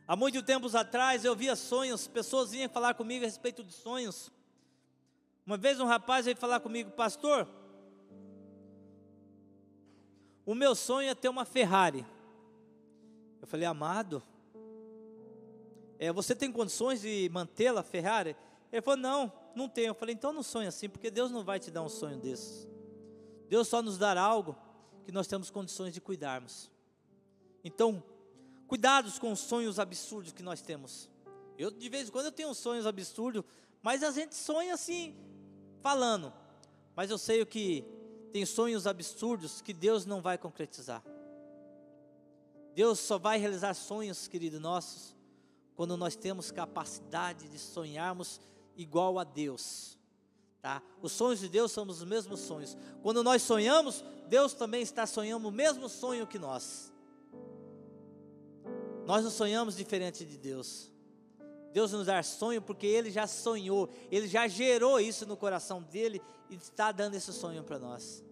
Há 0.09 0.17
muitos 0.17 0.43
tempos 0.45 0.75
atrás 0.75 1.27
eu 1.27 1.37
via 1.37 1.55
sonhos, 1.57 2.09
pessoas 2.09 2.53
vinham 2.53 2.71
falar 2.71 2.95
comigo 2.95 3.23
a 3.23 3.29
respeito 3.29 3.63
de 3.63 3.75
sonhos. 3.75 4.33
Uma 5.47 5.57
vez 5.57 5.79
um 5.79 5.85
rapaz 5.85 6.25
veio 6.25 6.37
falar 6.37 6.61
comigo, 6.61 6.91
pastor, 6.91 7.47
o 10.47 10.55
meu 10.55 10.75
sonho 10.75 11.11
é 11.11 11.15
ter 11.15 11.29
uma 11.29 11.45
Ferrari. 11.45 12.05
Eu 13.41 13.47
falei, 13.47 13.67
amado, 13.67 14.23
é, 15.99 16.11
você 16.13 16.35
tem 16.35 16.51
condições 16.51 17.03
de 17.03 17.29
mantê-la, 17.31 17.83
Ferrari? 17.83 18.35
Ele 18.73 18.83
falou, 18.83 18.99
não, 18.99 19.33
não 19.55 19.69
tenho. 19.69 19.89
Eu 19.89 19.95
falei, 19.95 20.15
então 20.15 20.33
não 20.33 20.43
sonha 20.43 20.69
assim, 20.69 20.89
porque 20.89 21.11
Deus 21.11 21.31
não 21.31 21.45
vai 21.45 21.61
te 21.61 21.71
dar 21.71 21.83
um 21.83 21.89
sonho 21.89 22.19
desses. 22.19 22.67
Deus 23.49 23.69
só 23.69 23.83
nos 23.83 23.99
dará 23.99 24.23
algo 24.23 24.57
que 25.05 25.13
nós 25.13 25.27
temos 25.27 25.51
condições 25.51 25.93
de 25.93 26.01
cuidarmos. 26.01 26.71
Então, 27.63 28.03
cuidados 28.67 29.19
com 29.19 29.31
os 29.31 29.41
sonhos 29.41 29.79
absurdos 29.79 30.33
que 30.33 30.43
nós 30.43 30.63
temos. 30.63 31.09
Eu, 31.59 31.71
de 31.71 31.89
vez 31.89 32.09
em 32.09 32.11
quando, 32.11 32.27
eu 32.27 32.33
tenho 32.33 32.53
sonhos 32.55 32.87
absurdos, 32.87 33.45
mas 33.83 34.03
a 34.03 34.11
gente 34.11 34.35
sonha 34.35 34.75
assim, 34.75 35.15
falando. 35.85 36.33
Mas 36.97 37.11
eu 37.11 37.19
sei 37.19 37.45
que 37.45 37.85
tem 38.33 38.47
sonhos 38.47 38.87
absurdos 38.87 39.61
que 39.61 39.75
Deus 39.75 40.07
não 40.07 40.23
vai 40.23 40.39
concretizar. 40.39 41.05
Deus 42.75 42.99
só 42.99 43.19
vai 43.19 43.39
realizar 43.39 43.75
sonhos, 43.75 44.27
querido 44.27 44.59
nossos, 44.59 45.15
quando 45.77 45.95
nós 45.95 46.17
temos 46.17 46.51
capacidade 46.51 47.49
de 47.49 47.59
sonharmos 47.59 48.41
igual 48.75 49.19
a 49.19 49.25
Deus. 49.25 49.99
Tá? 50.63 50.83
Os 51.03 51.13
sonhos 51.13 51.41
de 51.41 51.51
Deus 51.51 51.71
são 51.71 51.87
os 51.87 52.03
mesmos 52.03 52.41
sonhos. 52.41 52.75
Quando 53.03 53.23
nós 53.23 53.43
sonhamos, 53.43 54.03
Deus 54.27 54.55
também 54.55 54.81
está 54.81 55.07
sonhando 55.07 55.47
o 55.47 55.53
mesmo 55.53 55.87
sonho 55.91 56.27
que 56.27 56.39
nós. 56.39 56.91
Nós 59.05 59.23
não 59.23 59.31
sonhamos 59.31 59.77
diferente 59.77 60.25
de 60.25 60.39
Deus. 60.39 60.91
Deus 61.75 61.91
nos 61.91 62.07
dá 62.07 62.23
sonho 62.23 62.63
porque 62.63 62.87
Ele 62.87 63.11
já 63.11 63.27
sonhou, 63.27 63.91
Ele 64.09 64.29
já 64.29 64.47
gerou 64.47 65.01
isso 65.01 65.27
no 65.27 65.37
coração 65.37 65.83
dele 65.83 66.23
e 66.49 66.55
está 66.55 66.93
dando 66.93 67.17
esse 67.17 67.33
sonho 67.33 67.65
para 67.65 67.81
nós. 67.81 68.23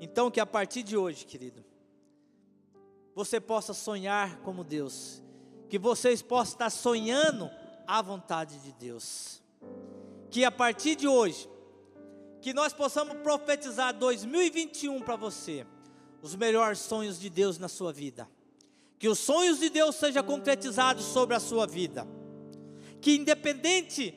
Então, 0.00 0.30
que 0.30 0.38
a 0.38 0.46
partir 0.46 0.84
de 0.84 0.96
hoje, 0.96 1.26
querido, 1.26 1.64
você 3.12 3.40
possa 3.40 3.74
sonhar 3.74 4.38
como 4.42 4.62
Deus, 4.62 5.20
que 5.68 5.80
vocês 5.80 6.22
possam 6.22 6.52
estar 6.52 6.70
sonhando 6.70 7.50
a 7.88 8.00
vontade 8.00 8.56
de 8.60 8.72
Deus. 8.74 9.42
Que 10.30 10.44
a 10.44 10.52
partir 10.52 10.94
de 10.94 11.08
hoje, 11.08 11.50
que 12.40 12.54
nós 12.54 12.72
possamos 12.72 13.16
profetizar 13.16 13.92
2021 13.94 15.02
para 15.02 15.16
você, 15.16 15.66
os 16.22 16.36
melhores 16.36 16.78
sonhos 16.78 17.18
de 17.18 17.28
Deus 17.28 17.58
na 17.58 17.68
sua 17.68 17.92
vida. 17.92 18.28
Que 18.96 19.08
os 19.08 19.18
sonhos 19.18 19.58
de 19.58 19.70
Deus 19.70 19.96
sejam 19.96 20.22
concretizados 20.22 21.04
sobre 21.04 21.34
a 21.34 21.40
sua 21.40 21.66
vida 21.66 22.06
que 23.06 23.14
independente 23.14 24.12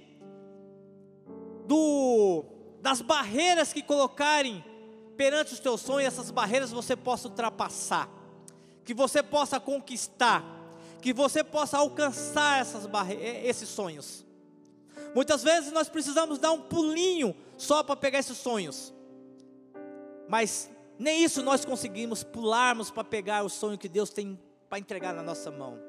do 1.67 2.43
das 2.81 3.01
barreiras 3.01 3.71
que 3.71 3.83
colocarem 3.83 4.65
perante 5.15 5.53
os 5.53 5.59
teus 5.59 5.81
sonhos, 5.81 6.07
essas 6.07 6.31
barreiras 6.31 6.71
você 6.71 6.95
possa 6.95 7.27
ultrapassar, 7.27 8.09
que 8.83 8.91
você 8.95 9.21
possa 9.21 9.59
conquistar, 9.59 10.43
que 11.03 11.13
você 11.13 11.43
possa 11.43 11.77
alcançar 11.77 12.61
essas 12.61 12.89
esses 13.43 13.69
sonhos. 13.69 14.25
Muitas 15.13 15.43
vezes 15.43 15.71
nós 15.71 15.87
precisamos 15.87 16.39
dar 16.39 16.51
um 16.51 16.61
pulinho 16.61 17.35
só 17.57 17.83
para 17.83 17.95
pegar 17.95 18.17
esses 18.17 18.39
sonhos, 18.39 18.91
mas 20.27 20.67
nem 20.97 21.23
isso 21.23 21.43
nós 21.43 21.63
conseguimos 21.63 22.23
pularmos 22.23 22.89
para 22.89 23.03
pegar 23.03 23.43
o 23.43 23.49
sonho 23.49 23.77
que 23.77 23.87
Deus 23.87 24.09
tem 24.09 24.39
para 24.67 24.79
entregar 24.79 25.13
na 25.13 25.21
nossa 25.21 25.51
mão. 25.51 25.79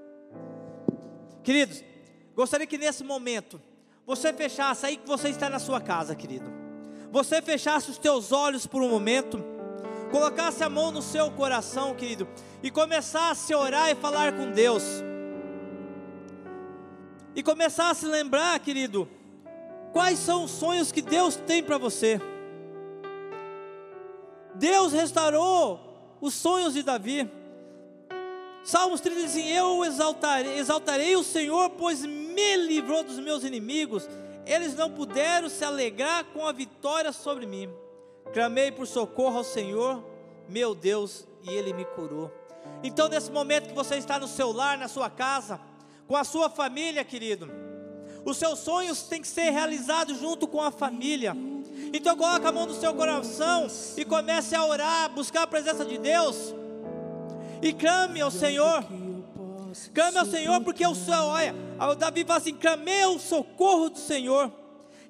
Queridos, 1.43 1.83
Gostaria 2.41 2.67
que 2.67 2.79
nesse 2.79 3.05
momento 3.05 3.61
você 4.07 4.33
fechasse 4.33 4.87
aí 4.87 4.97
que 4.97 5.07
você 5.07 5.29
está 5.29 5.51
na 5.51 5.59
sua 5.59 5.79
casa, 5.79 6.15
querido. 6.15 6.51
Você 7.13 7.43
fechasse 7.43 7.91
os 7.91 7.99
teus 7.99 8.33
olhos 8.33 8.67
por 8.67 8.81
um 8.81 8.89
momento, 8.89 9.45
colocasse 10.11 10.65
a 10.65 10.71
mão 10.71 10.91
no 10.91 11.03
seu 11.03 11.31
coração, 11.33 11.95
querido, 11.95 12.27
e 12.63 12.71
começasse 12.71 13.53
a 13.53 13.59
orar 13.59 13.91
e 13.91 13.95
falar 13.95 14.33
com 14.33 14.53
Deus. 14.53 14.83
E 17.35 17.43
começasse 17.43 18.07
a 18.07 18.09
lembrar, 18.09 18.59
querido, 18.61 19.07
quais 19.93 20.19
são 20.19 20.45
os 20.45 20.51
sonhos 20.51 20.91
que 20.91 21.03
Deus 21.03 21.37
tem 21.37 21.63
para 21.63 21.77
você. 21.77 22.19
Deus 24.55 24.95
restaurou 24.95 26.17
os 26.23 26.33
sonhos 26.33 26.73
de 26.73 26.83
Davi. 26.83 27.31
Salmos 28.65 29.03
30 29.03 29.21
diz 29.21 29.31
assim: 29.31 29.47
Eu 29.47 29.85
exaltarei, 29.85 30.59
exaltarei 30.59 31.17
o 31.17 31.23
Senhor, 31.23 31.69
pois 31.69 32.01
me 32.03 32.20
livrou 32.67 33.03
dos 33.03 33.19
meus 33.19 33.45
inimigos. 33.45 34.09
Eles 34.47 34.75
não 34.75 34.91
puderam 34.91 35.49
se 35.49 35.65
alegrar 35.65 36.25
com 36.27 36.47
a 36.47 36.53
vitória 36.53 37.13
sobre 37.13 37.47
mim. 37.47 37.69
Clamei 38.33 38.71
por 38.71 38.87
socorro 38.87 39.39
ao 39.39 39.45
Senhor, 39.45 40.05
meu 40.49 40.75
Deus, 40.75 41.27
e 41.43 41.51
Ele 41.51 41.73
me 41.73 41.85
curou. 41.85 42.31
Então, 42.83 43.09
nesse 43.09 43.31
momento 43.31 43.69
que 43.69 43.75
você 43.75 43.97
está 43.97 44.19
no 44.19 44.29
seu 44.29 44.53
lar, 44.53 44.79
na 44.79 44.89
sua 44.89 45.11
casa, 45.11 45.61
com 46.07 46.17
a 46.17 46.25
sua 46.25 46.49
família, 46.49 47.05
querido, 47.05 47.51
os 48.25 48.37
seus 48.37 48.59
sonhos 48.59 49.03
têm 49.03 49.21
que 49.21 49.29
ser 49.29 49.51
realizados 49.51 50.19
junto 50.19 50.47
com 50.47 50.61
a 50.61 50.71
família. 50.71 51.37
Então, 51.93 52.17
coloque 52.17 52.47
a 52.47 52.53
mão 52.53 52.67
no 52.67 52.75
seu 52.75 52.95
coração 52.95 53.67
e 53.97 54.05
comece 54.05 54.55
a 54.55 54.65
orar, 54.65 55.11
buscar 55.11 55.43
a 55.43 55.47
presença 55.47 55.85
de 55.85 55.99
Deus 55.99 56.55
e 57.63 57.73
clame 57.73 58.21
ao 58.21 58.31
Senhor. 58.31 58.85
Clame 59.95 60.19
ao 60.19 60.27
Senhor, 60.27 60.61
porque 60.63 60.87
o 60.87 60.95
Senhor, 60.95 61.25
olha, 61.25 61.55
o 61.89 61.95
Davi 61.95 62.25
fala 62.25 62.39
assim: 62.39 62.55
clamei 62.55 63.05
o 63.07 63.19
socorro 63.19 63.91
do 63.91 63.99
Senhor. 63.99 64.53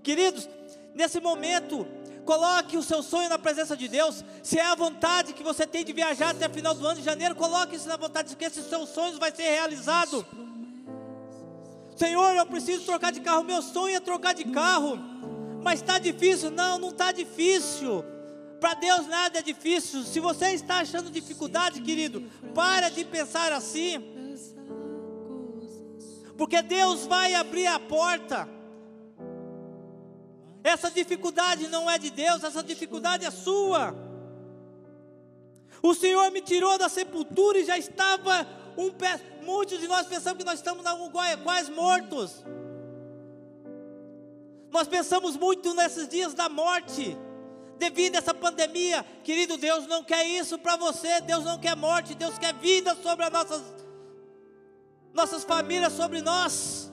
Queridos, 0.02 0.48
nesse 0.94 1.20
momento, 1.20 1.87
coloque 2.24 2.76
o 2.76 2.83
seu 2.83 3.02
sonho 3.02 3.28
na 3.28 3.38
presença 3.38 3.76
de 3.76 3.88
Deus. 3.88 4.24
Se 4.42 4.59
é 4.59 4.64
a 4.64 4.74
vontade 4.74 5.33
que 5.33 5.42
você 5.42 5.66
tem 5.66 5.85
de 5.85 5.92
viajar 5.92 6.30
até 6.30 6.46
o 6.46 6.50
final 6.50 6.74
do 6.74 6.87
ano 6.87 7.00
de 7.00 7.04
janeiro, 7.04 7.35
coloque 7.35 7.76
isso 7.76 7.88
na 7.88 7.96
vontade, 7.96 8.37
que 8.37 8.44
esses 8.44 8.64
seus 8.66 8.88
sonhos 8.90 9.18
vai 9.18 9.35
ser 9.35 9.42
realizado. 9.42 10.24
Senhor, 11.96 12.35
eu 12.35 12.46
preciso 12.46 12.85
trocar 12.85 13.12
de 13.12 13.20
carro. 13.20 13.44
Meu 13.44 13.61
sonho 13.61 13.96
é 13.96 14.00
trocar 14.00 14.33
de 14.33 14.44
carro, 14.44 14.98
mas 15.62 15.80
está 15.80 15.98
difícil. 15.98 16.50
Não, 16.50 16.78
não 16.78 16.90
está 16.90 17.12
difícil. 17.12 18.04
Para 18.61 18.74
Deus 18.74 19.06
nada 19.06 19.38
é 19.38 19.42
difícil. 19.42 20.02
Se 20.04 20.20
você 20.20 20.50
está 20.50 20.76
achando 20.76 21.11
dificuldade, 21.11 21.80
querido, 21.80 22.22
para 22.54 22.90
de 22.90 23.04
pensar 23.04 23.52
assim. 23.52 24.19
Porque 26.40 26.62
Deus 26.62 27.05
vai 27.05 27.35
abrir 27.35 27.66
a 27.66 27.79
porta. 27.79 28.48
Essa 30.64 30.90
dificuldade 30.90 31.68
não 31.68 31.90
é 31.90 31.98
de 31.98 32.09
Deus, 32.09 32.42
essa 32.42 32.62
dificuldade 32.62 33.26
é 33.26 33.31
sua. 33.31 33.94
O 35.83 35.94
Senhor 35.94 36.31
me 36.31 36.40
tirou 36.40 36.79
da 36.79 36.88
sepultura 36.88 37.59
e 37.59 37.66
já 37.66 37.76
estava 37.76 38.48
um 38.74 38.90
pé. 38.90 39.20
Muitos 39.42 39.81
de 39.81 39.87
nós 39.87 40.07
pensamos 40.07 40.38
que 40.38 40.44
nós 40.46 40.61
estamos 40.61 40.83
quase 41.44 41.70
mortos. 41.72 42.42
Nós 44.70 44.88
pensamos 44.88 45.37
muito 45.37 45.74
nesses 45.74 46.09
dias 46.09 46.33
da 46.33 46.48
morte 46.48 47.18
devido 47.76 48.14
a 48.14 48.18
essa 48.18 48.33
pandemia. 48.33 49.05
Querido, 49.22 49.59
Deus 49.59 49.87
não 49.87 50.03
quer 50.03 50.26
isso 50.26 50.59
para 50.59 50.76
você. 50.76 51.20
Deus 51.20 51.44
não 51.44 51.59
quer 51.59 51.76
morte, 51.76 52.14
Deus 52.14 52.38
quer 52.38 52.55
vida 52.55 52.96
sobre 53.03 53.26
as 53.26 53.31
nossas, 53.31 53.62
nossas 55.12 55.44
famílias, 55.44 55.92
sobre 55.92 56.20
nós. 56.20 56.90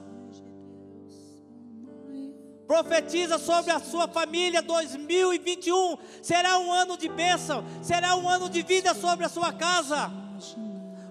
Profetiza 2.68 3.38
sobre 3.38 3.72
a 3.72 3.80
sua 3.80 4.08
família 4.08 4.62
2021. 4.62 5.98
Será 6.22 6.60
um 6.60 6.72
ano 6.72 6.98
de 6.98 7.08
bênção, 7.08 7.64
será 7.82 8.16
um 8.16 8.28
ano 8.28 8.50
de 8.50 8.62
vida 8.62 8.94
sobre 8.94 9.26
a 9.26 9.30
sua 9.30 9.54
casa. 9.54 10.12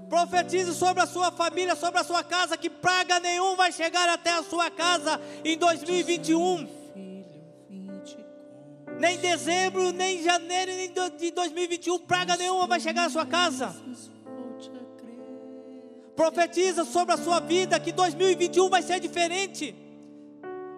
Profetize 0.08 0.74
sobre 0.74 1.02
a 1.02 1.06
sua 1.06 1.32
família, 1.32 1.74
sobre 1.74 2.00
a 2.00 2.04
sua 2.04 2.22
casa, 2.22 2.56
que 2.56 2.70
praga 2.70 3.18
nenhum 3.18 3.56
vai 3.56 3.72
chegar 3.72 4.08
até 4.08 4.30
a 4.30 4.42
sua 4.42 4.70
casa 4.70 5.20
em 5.44 5.56
2021 5.56 6.86
nem 8.98 9.18
dezembro, 9.18 9.92
nem 9.92 10.22
janeiro, 10.22 10.72
nem 10.72 10.92
de 11.18 11.30
2021, 11.30 11.98
praga 12.00 12.36
nenhuma 12.36 12.66
vai 12.66 12.80
chegar 12.80 13.06
à 13.06 13.10
sua 13.10 13.26
casa. 13.26 13.74
Profetiza 16.16 16.84
sobre 16.86 17.14
a 17.14 17.18
sua 17.18 17.40
vida 17.40 17.78
que 17.78 17.92
2021 17.92 18.70
vai 18.70 18.82
ser 18.82 18.98
diferente. 18.98 19.76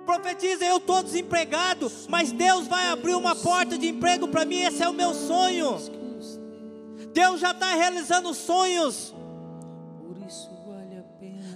Profetiza, 0.04 0.64
eu 0.64 0.78
estou 0.78 1.02
desempregado, 1.02 1.90
mas 2.08 2.32
Deus 2.32 2.66
vai 2.66 2.88
abrir 2.88 3.14
uma 3.14 3.36
porta 3.36 3.78
de 3.78 3.86
emprego 3.88 4.26
para 4.26 4.44
mim, 4.44 4.60
esse 4.60 4.82
é 4.82 4.88
o 4.88 4.92
meu 4.92 5.14
sonho. 5.14 5.78
Deus 7.12 7.40
já 7.40 7.52
está 7.52 7.74
realizando 7.74 8.34
sonhos. 8.34 9.14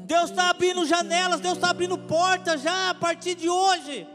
Deus 0.05 0.31
está 0.31 0.51
abrindo 0.51 0.85
janelas, 0.85 1.41
Deus 1.41 1.55
está 1.55 1.71
abrindo 1.71 1.97
portas 1.97 2.61
já 2.61 2.91
a 2.91 2.95
partir 2.95 3.35
de 3.35 3.49
hoje. 3.49 4.07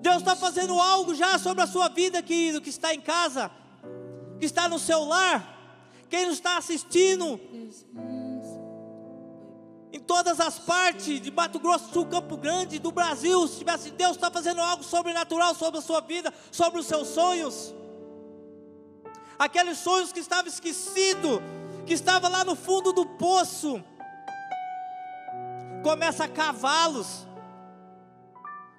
Deus 0.00 0.16
está 0.16 0.36
fazendo 0.36 0.78
algo 0.78 1.14
já 1.14 1.38
sobre 1.38 1.62
a 1.62 1.66
sua 1.66 1.88
vida, 1.88 2.20
querido, 2.20 2.60
que 2.60 2.68
está 2.68 2.92
em 2.92 3.00
casa, 3.00 3.50
que 4.38 4.44
está 4.44 4.68
no 4.68 4.78
seu 4.78 5.04
lar, 5.04 5.53
quem 6.14 6.26
nos 6.26 6.34
está 6.34 6.56
assistindo 6.56 7.40
em 9.92 9.98
todas 9.98 10.38
as 10.38 10.60
partes 10.60 11.20
de 11.20 11.28
Mato 11.32 11.58
Grosso 11.58 11.92
Sul, 11.92 12.06
Campo 12.06 12.36
Grande, 12.36 12.78
do 12.78 12.92
Brasil, 12.92 13.48
se 13.48 13.58
tivesse 13.58 13.90
Deus 13.90 14.12
está 14.12 14.30
fazendo 14.30 14.60
algo 14.60 14.84
sobrenatural 14.84 15.56
sobre 15.56 15.80
a 15.80 15.82
sua 15.82 16.00
vida, 16.00 16.32
sobre 16.52 16.78
os 16.78 16.86
seus 16.86 17.08
sonhos. 17.08 17.74
Aqueles 19.36 19.78
sonhos 19.78 20.12
que 20.12 20.20
estavam 20.20 20.46
esquecidos, 20.46 21.40
que 21.84 21.94
estava 21.94 22.28
lá 22.28 22.44
no 22.44 22.54
fundo 22.54 22.92
do 22.92 23.04
poço, 23.04 23.82
começa 25.82 26.22
a 26.22 26.28
cavá-los 26.28 27.26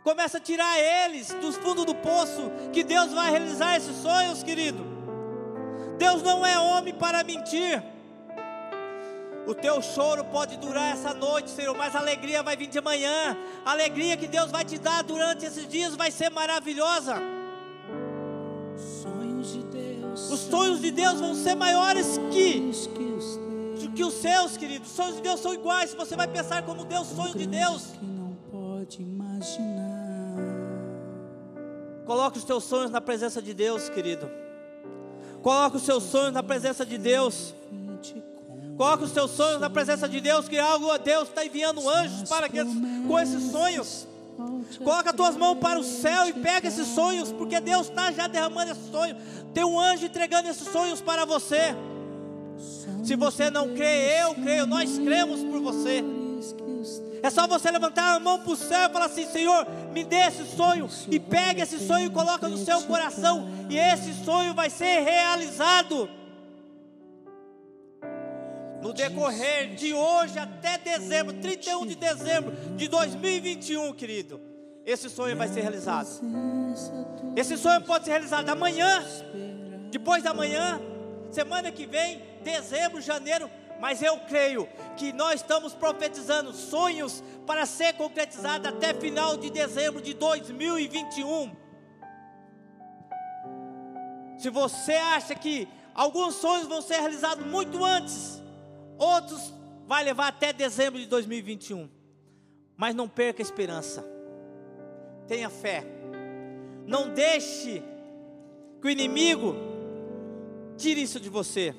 Começa 0.05 0.38
a 0.38 0.39
tirar 0.39 0.77
eles 0.79 1.29
dos 1.41 1.57
fundos 1.57 1.83
do 1.83 1.95
poço, 1.95 2.51
que 2.71 2.83
Deus 2.83 3.11
vai 3.11 3.31
realizar 3.31 3.75
esses 3.75 3.97
sonhos, 3.97 4.43
querido. 4.43 4.94
Deus 5.97 6.21
não 6.21 6.45
é 6.45 6.57
homem 6.59 6.93
para 6.93 7.23
mentir. 7.23 7.83
O 9.47 9.53
teu 9.53 9.81
choro 9.81 10.25
pode 10.25 10.57
durar 10.57 10.93
essa 10.93 11.13
noite, 11.13 11.51
Senhor, 11.51 11.75
mas 11.75 11.95
a 11.95 11.99
alegria 11.99 12.41
vai 12.41 12.57
vir 12.57 12.67
de 12.67 12.81
manhã. 12.81 13.37
A 13.63 13.71
alegria 13.71 14.17
que 14.17 14.27
Deus 14.27 14.51
vai 14.51 14.65
te 14.65 14.77
dar 14.79 15.03
durante 15.03 15.45
esses 15.45 15.67
dias 15.67 15.95
vai 15.95 16.09
ser 16.09 16.31
maravilhosa. 16.31 17.15
Os 20.31 20.39
sonhos 20.39 20.81
de 20.81 20.91
Deus 20.91 21.19
vão 21.19 21.35
ser 21.35 21.55
maiores 21.55 22.17
que 22.31 22.71
que 23.95 24.03
os 24.03 24.13
seus, 24.15 24.57
queridos. 24.57 24.89
Os 24.89 24.95
sonhos 24.95 25.15
de 25.15 25.21
Deus 25.21 25.39
são 25.39 25.53
iguais. 25.53 25.93
Você 25.93 26.15
vai 26.15 26.27
pensar 26.27 26.63
como 26.63 26.83
Deus, 26.85 27.07
sonho 27.07 27.33
de 27.33 27.47
Deus. 27.47 27.93
Que 27.97 28.05
não 28.05 28.35
pode 28.51 29.01
imaginar. 29.01 30.35
Coloque 32.05 32.37
os 32.37 32.43
teus 32.43 32.65
sonhos 32.65 32.91
na 32.91 33.01
presença 33.01 33.41
de 33.41 33.53
Deus, 33.53 33.89
querido. 33.89 34.29
Coloque 35.45 35.77
os 35.77 35.83
seus 35.83 36.01
sonhos 36.05 36.33
na 36.33 36.41
presença 36.41 36.83
de 36.83 36.97
Deus. 36.97 37.53
Coloque 38.75 39.03
os 39.03 39.11
teus 39.11 39.29
sonhos 39.29 39.61
na 39.61 39.69
presença 39.69 40.09
de 40.09 40.19
Deus, 40.19 40.49
que 40.49 40.57
algo 40.57 40.97
Deus 40.97 41.29
está 41.29 41.45
enviando 41.45 41.87
anjos 41.87 42.27
para 42.27 42.49
que 42.49 42.57
com 43.07 43.19
esses 43.19 43.51
sonhos. 43.51 44.07
Coloca 44.83 45.11
as 45.11 45.15
tuas 45.15 45.37
mãos 45.37 45.59
para 45.59 45.79
o 45.79 45.83
céu 45.83 46.27
e 46.27 46.33
pega 46.33 46.67
esses 46.67 46.87
sonhos, 46.87 47.31
porque 47.31 47.59
Deus 47.59 47.87
está 47.89 48.11
já 48.11 48.25
derramando 48.25 48.71
esses 48.71 48.89
sonhos. 48.89 49.19
Tem 49.53 49.63
um 49.63 49.79
anjo 49.79 50.07
entregando 50.07 50.49
esses 50.49 50.67
sonhos 50.67 50.99
para 50.99 51.25
você. 51.25 51.75
Se 53.03 53.15
você 53.15 53.51
não 53.51 53.75
crê, 53.75 54.23
eu 54.23 54.33
creio, 54.33 54.65
nós 54.65 54.97
cremos 54.97 55.43
por 55.43 55.61
você. 55.61 56.03
É 57.26 57.30
só 57.32 57.47
você 57.47 57.71
levantar 57.71 58.15
a 58.15 58.19
mão 58.19 58.38
para 58.38 58.51
o 58.51 58.55
céu 58.55 58.88
e 58.88 58.93
falar 58.93 59.05
assim: 59.05 59.26
Senhor, 59.26 59.65
me 59.91 60.03
dê 60.03 60.17
esse 60.28 60.45
sonho. 60.45 60.88
E 61.09 61.19
pega 61.19 61.63
esse 61.63 61.80
sonho 61.80 62.05
e 62.05 62.09
coloca 62.11 62.47
no 62.47 62.55
seu 62.55 62.84
coração. 62.84 63.47
E 63.67 63.80
esse 63.80 64.13
sonho 64.23 64.53
vai 64.53 64.69
ser 64.69 64.99
realizado. 64.99 66.07
No 68.80 68.93
decorrer 68.93 69.73
de 69.73 69.91
hoje 69.91 70.38
até 70.38 70.78
dezembro, 70.78 71.34
31 71.41 71.88
de 71.88 71.95
dezembro 71.95 72.51
de 72.76 72.88
2021, 72.88 73.91
querido, 73.93 74.39
esse 74.86 75.09
sonho 75.09 75.36
vai 75.36 75.47
ser 75.47 75.61
realizado. 75.61 76.07
Esse 77.36 77.57
sonho 77.57 77.82
pode 77.82 78.05
ser 78.05 78.11
realizado 78.11 78.47
amanhã, 78.49 79.03
depois 79.89 80.21
da 80.21 80.32
manhã, 80.32 80.80
semana 81.32 81.71
que 81.71 81.88
vem, 81.88 82.21
dezembro, 82.43 83.01
janeiro, 83.01 83.49
mas 83.86 84.01
eu 84.01 84.17
creio 84.17 84.67
que 84.97 85.13
nós 85.13 85.41
estamos 85.41 85.75
profetizando 85.75 86.51
sonhos 86.51 87.23
para 87.45 87.67
ser 87.67 87.93
concretizados 87.93 88.67
até 88.67 88.95
final 88.95 89.38
de 89.38 89.51
dezembro 89.51 90.01
de 90.01 90.15
2021. 90.15 91.55
Se 94.39 94.49
você 94.49 94.93
acha 94.93 95.36
que 95.36 95.67
alguns 95.93 96.33
sonhos 96.33 96.65
vão 96.65 96.81
ser 96.81 96.95
realizados 96.95 97.45
muito 97.45 97.86
antes, 97.86 98.41
outros 98.97 99.53
vai 99.86 100.03
levar 100.03 100.29
até 100.29 100.51
dezembro 100.51 100.99
de 100.99 101.05
2021. 101.05 101.88
Mas 102.75 102.95
não 102.95 103.07
perca 103.07 103.39
a 103.39 103.45
esperança. 103.45 104.03
Tenha 105.27 105.51
fé. 105.51 105.83
Não 106.88 107.13
deixe 107.13 107.83
que 108.81 108.88
o 108.88 108.89
inimigo 108.89 109.55
tire 110.75 111.03
isso 111.03 111.19
de 111.19 111.29
você 111.29 111.75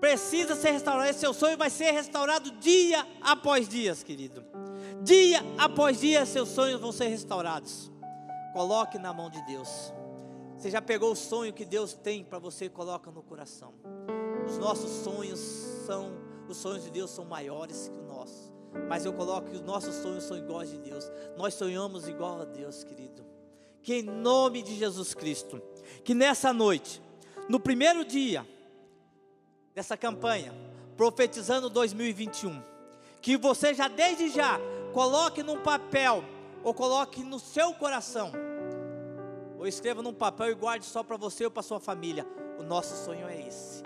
precisa 0.00 0.54
ser 0.54 0.72
restaurado. 0.72 1.08
Esse 1.08 1.20
seu 1.20 1.34
sonho 1.34 1.56
vai 1.56 1.70
ser 1.70 1.90
restaurado 1.90 2.50
dia 2.52 3.06
após 3.20 3.68
dia, 3.68 3.94
querido. 3.96 4.44
Dia 5.02 5.40
após 5.58 6.00
dia, 6.00 6.24
seus 6.26 6.48
sonhos 6.48 6.80
vão 6.80 6.92
ser 6.92 7.08
restaurados. 7.08 7.90
Coloque 8.52 8.98
na 8.98 9.12
mão 9.12 9.30
de 9.30 9.44
Deus. 9.46 9.92
Você 10.56 10.70
já 10.70 10.80
pegou 10.80 11.12
o 11.12 11.16
sonho 11.16 11.52
que 11.52 11.64
Deus 11.64 11.92
tem 11.92 12.24
para 12.24 12.38
você? 12.38 12.68
Coloca 12.68 13.10
no 13.10 13.22
coração. 13.22 13.74
Os 14.46 14.58
nossos 14.58 14.90
sonhos 15.04 15.38
são, 15.86 16.12
os 16.48 16.56
sonhos 16.56 16.84
de 16.84 16.90
Deus 16.90 17.10
são 17.10 17.24
maiores 17.24 17.88
que 17.88 17.98
o 17.98 18.02
nosso. 18.02 18.54
Mas 18.88 19.04
eu 19.04 19.12
coloco 19.12 19.50
que 19.50 19.56
os 19.56 19.62
nossos 19.62 19.94
sonhos 19.96 20.24
são 20.24 20.36
iguais 20.36 20.70
de 20.70 20.78
Deus. 20.78 21.10
Nós 21.36 21.54
sonhamos 21.54 22.08
igual 22.08 22.40
a 22.40 22.44
Deus, 22.44 22.84
querido. 22.84 23.24
Que 23.82 23.96
em 23.96 24.02
nome 24.02 24.62
de 24.62 24.74
Jesus 24.74 25.14
Cristo, 25.14 25.62
que 26.02 26.14
nessa 26.14 26.52
noite, 26.52 27.00
no 27.48 27.60
primeiro 27.60 28.04
dia, 28.04 28.46
dessa 29.76 29.94
campanha, 29.94 30.54
profetizando 30.96 31.68
2021, 31.68 32.62
que 33.20 33.36
você 33.36 33.74
já 33.74 33.88
desde 33.88 34.30
já 34.30 34.58
coloque 34.94 35.42
num 35.42 35.60
papel 35.60 36.24
ou 36.64 36.72
coloque 36.72 37.22
no 37.22 37.38
seu 37.38 37.74
coração, 37.74 38.32
ou 39.58 39.66
escreva 39.66 40.02
num 40.02 40.14
papel 40.14 40.50
e 40.50 40.54
guarde 40.54 40.86
só 40.86 41.02
para 41.02 41.18
você 41.18 41.44
ou 41.44 41.50
para 41.50 41.62
sua 41.62 41.78
família. 41.78 42.26
O 42.58 42.62
nosso 42.62 43.04
sonho 43.04 43.28
é 43.28 43.46
esse: 43.46 43.82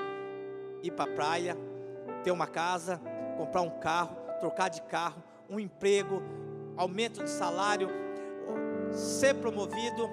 ir 0.81 0.93
para 0.93 1.11
a 1.11 1.15
praia, 1.15 1.57
ter 2.23 2.31
uma 2.31 2.47
casa, 2.47 3.01
comprar 3.37 3.63
um 3.63 3.81
carro, 3.81 4.17
trocar 4.39 4.69
de 4.69 4.83
carro, 4.83 5.21
um 5.49 5.59
emprego, 5.59 6.23
aumento 6.77 7.25
de 7.25 7.31
salário, 7.31 7.91
ser 8.93 9.35
promovido, 9.35 10.09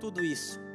tudo 0.00 0.22
isso 0.22 0.67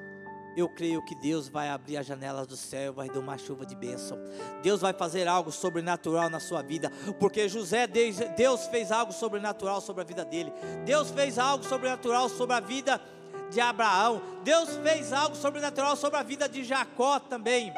eu 0.56 0.70
creio 0.70 1.04
que 1.04 1.16
Deus 1.16 1.48
vai 1.48 1.70
abrir 1.70 1.98
as 1.98 2.06
janelas 2.06 2.48
do 2.48 2.56
céu, 2.56 2.94
vai 2.94 3.10
dar 3.10 3.20
uma 3.20 3.38
chuva 3.38 3.66
de 3.66 3.76
bênção. 3.76 4.18
Deus 4.62 4.82
vai 4.82 4.94
fazer 4.94 5.28
algo 5.28 5.52
sobrenatural 5.52 6.30
na 6.30 6.40
sua 6.40 6.62
vida, 6.62 6.92
porque 7.20 7.50
José, 7.50 7.88
Deus 7.88 8.68
fez 8.68 8.92
algo 8.92 9.12
sobrenatural 9.12 9.82
sobre 9.82 10.02
a 10.02 10.06
vida 10.06 10.24
dele. 10.24 10.54
Deus 10.86 11.10
fez 11.10 11.40
algo 11.40 11.64
sobrenatural 11.64 12.30
sobre 12.30 12.56
a 12.56 12.60
vida 12.60 13.02
de 13.50 13.60
Abraão. 13.60 14.22
Deus 14.44 14.76
fez 14.78 15.12
algo 15.12 15.36
sobrenatural 15.36 15.96
sobre 15.96 16.20
a 16.20 16.24
vida 16.24 16.48
de 16.48 16.64
Jacó 16.64 17.20
também. 17.20 17.74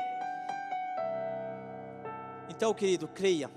Então, 2.49 2.73
querido, 2.73 3.07
creia 3.07 3.49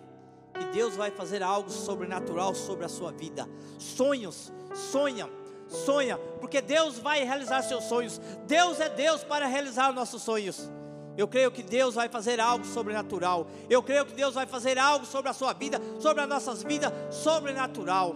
que 0.59 0.65
Deus 0.73 0.97
vai 0.97 1.11
fazer 1.11 1.43
algo 1.43 1.71
sobrenatural 1.71 2.55
sobre 2.55 2.85
a 2.85 2.89
sua 2.89 3.13
vida. 3.13 3.49
Sonhos, 3.79 4.53
sonha 4.75 5.29
sonha, 5.69 6.19
porque 6.41 6.61
Deus 6.61 6.99
vai 6.99 7.25
realizar 7.25 7.63
seus 7.63 7.85
sonhos. 7.85 8.21
Deus 8.47 8.81
é 8.81 8.89
Deus 8.89 9.23
para 9.23 9.47
realizar 9.47 9.93
nossos 9.93 10.23
sonhos. 10.23 10.71
Eu 11.17 11.27
creio 11.27 11.51
que 11.51 11.65
Deus 11.65 11.97
vai 11.97 12.09
fazer 12.09 12.39
algo 12.39 12.65
sobrenatural. 12.65 13.49
Eu 13.69 13.83
creio 13.83 14.07
que 14.07 14.15
Deus 14.15 14.35
vai 14.35 14.47
fazer 14.47 14.79
algo 14.79 15.05
sobre 15.05 15.29
a 15.29 15.33
sua 15.33 15.53
vida, 15.53 15.81
sobre 15.99 16.23
as 16.23 16.29
nossas 16.29 16.63
vidas, 16.63 16.93
sobrenatural. 17.11 18.15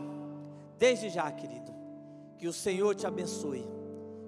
Desde 0.79 1.11
já, 1.11 1.31
querido, 1.33 1.75
que 2.39 2.47
o 2.47 2.53
Senhor 2.53 2.95
te 2.95 3.07
abençoe. 3.07 3.69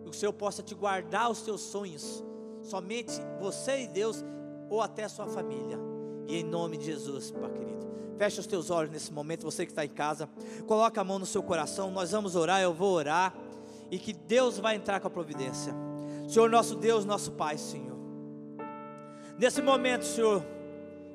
Que 0.02 0.08
o 0.08 0.12
Senhor 0.12 0.32
possa 0.32 0.60
te 0.60 0.74
guardar 0.74 1.30
os 1.30 1.42
teus 1.42 1.60
sonhos. 1.60 2.24
Somente 2.62 3.12
você 3.38 3.82
e 3.82 3.86
Deus, 3.86 4.24
ou 4.68 4.82
até 4.82 5.06
sua 5.06 5.26
família. 5.26 5.78
E 6.26 6.38
em 6.38 6.42
nome 6.42 6.76
de 6.76 6.86
Jesus, 6.86 7.30
Pai 7.30 7.50
querido. 7.52 7.83
Feche 8.16 8.40
os 8.40 8.46
teus 8.46 8.70
olhos 8.70 8.90
nesse 8.90 9.12
momento, 9.12 9.42
você 9.42 9.64
que 9.66 9.72
está 9.72 9.84
em 9.84 9.88
casa. 9.88 10.28
Coloca 10.66 11.00
a 11.00 11.04
mão 11.04 11.18
no 11.18 11.26
seu 11.26 11.42
coração. 11.42 11.90
Nós 11.90 12.12
vamos 12.12 12.36
orar, 12.36 12.60
eu 12.60 12.72
vou 12.72 12.92
orar. 12.92 13.34
E 13.90 13.98
que 13.98 14.12
Deus 14.12 14.58
vai 14.58 14.76
entrar 14.76 15.00
com 15.00 15.08
a 15.08 15.10
providência. 15.10 15.74
Senhor, 16.28 16.48
nosso 16.48 16.74
Deus, 16.76 17.04
nosso 17.04 17.32
Pai, 17.32 17.58
Senhor. 17.58 17.98
Nesse 19.38 19.60
momento, 19.60 20.04
Senhor, 20.04 20.44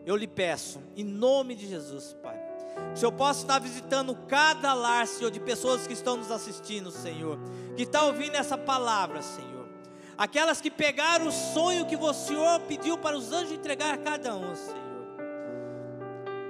eu 0.05 0.15
lhe 0.15 0.27
peço, 0.27 0.81
em 0.95 1.03
nome 1.03 1.55
de 1.55 1.67
Jesus, 1.67 2.15
Pai. 2.21 2.37
Que 2.89 2.93
o 2.93 2.97
Senhor 2.97 3.11
possa 3.11 3.41
estar 3.41 3.59
visitando 3.59 4.15
cada 4.27 4.73
lar, 4.73 5.07
Senhor, 5.07 5.31
de 5.31 5.39
pessoas 5.39 5.87
que 5.87 5.93
estão 5.93 6.17
nos 6.17 6.31
assistindo, 6.31 6.91
Senhor. 6.91 7.39
Que 7.75 7.83
está 7.83 8.03
ouvindo 8.03 8.35
essa 8.35 8.57
palavra, 8.57 9.21
Senhor. 9.21 9.67
Aquelas 10.17 10.59
que 10.59 10.69
pegaram 10.69 11.27
o 11.27 11.31
sonho 11.31 11.85
que 11.85 11.95
o 11.95 12.13
Senhor 12.13 12.59
pediu 12.61 12.97
para 12.97 13.17
os 13.17 13.31
anjos 13.31 13.53
entregar 13.53 13.93
a 13.93 13.97
cada 13.97 14.35
um, 14.35 14.53
Senhor. 14.53 14.88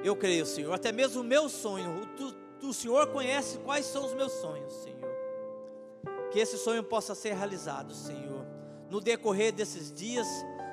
Eu 0.04 0.16
creio, 0.16 0.45
Senhor, 0.45 0.74
até 0.74 0.91
mesmo 0.91 1.22
o 1.22 1.24
meu 1.26 1.50
sonho, 1.50 2.02
tu, 2.16 2.34
o 2.68 2.74
Senhor 2.74 3.08
conhece 3.08 3.58
quais 3.60 3.86
são 3.86 4.06
os 4.06 4.14
meus 4.14 4.32
sonhos, 4.34 4.72
Senhor. 4.74 5.10
Que 6.32 6.39
esse 6.39 6.58
sonho 6.58 6.84
possa 6.84 7.14
ser 7.14 7.34
realizado, 7.34 7.93
Senhor, 7.93 8.45
no 8.89 9.02
decorrer 9.02 9.52
desses 9.52 9.91
dias, 9.91 10.28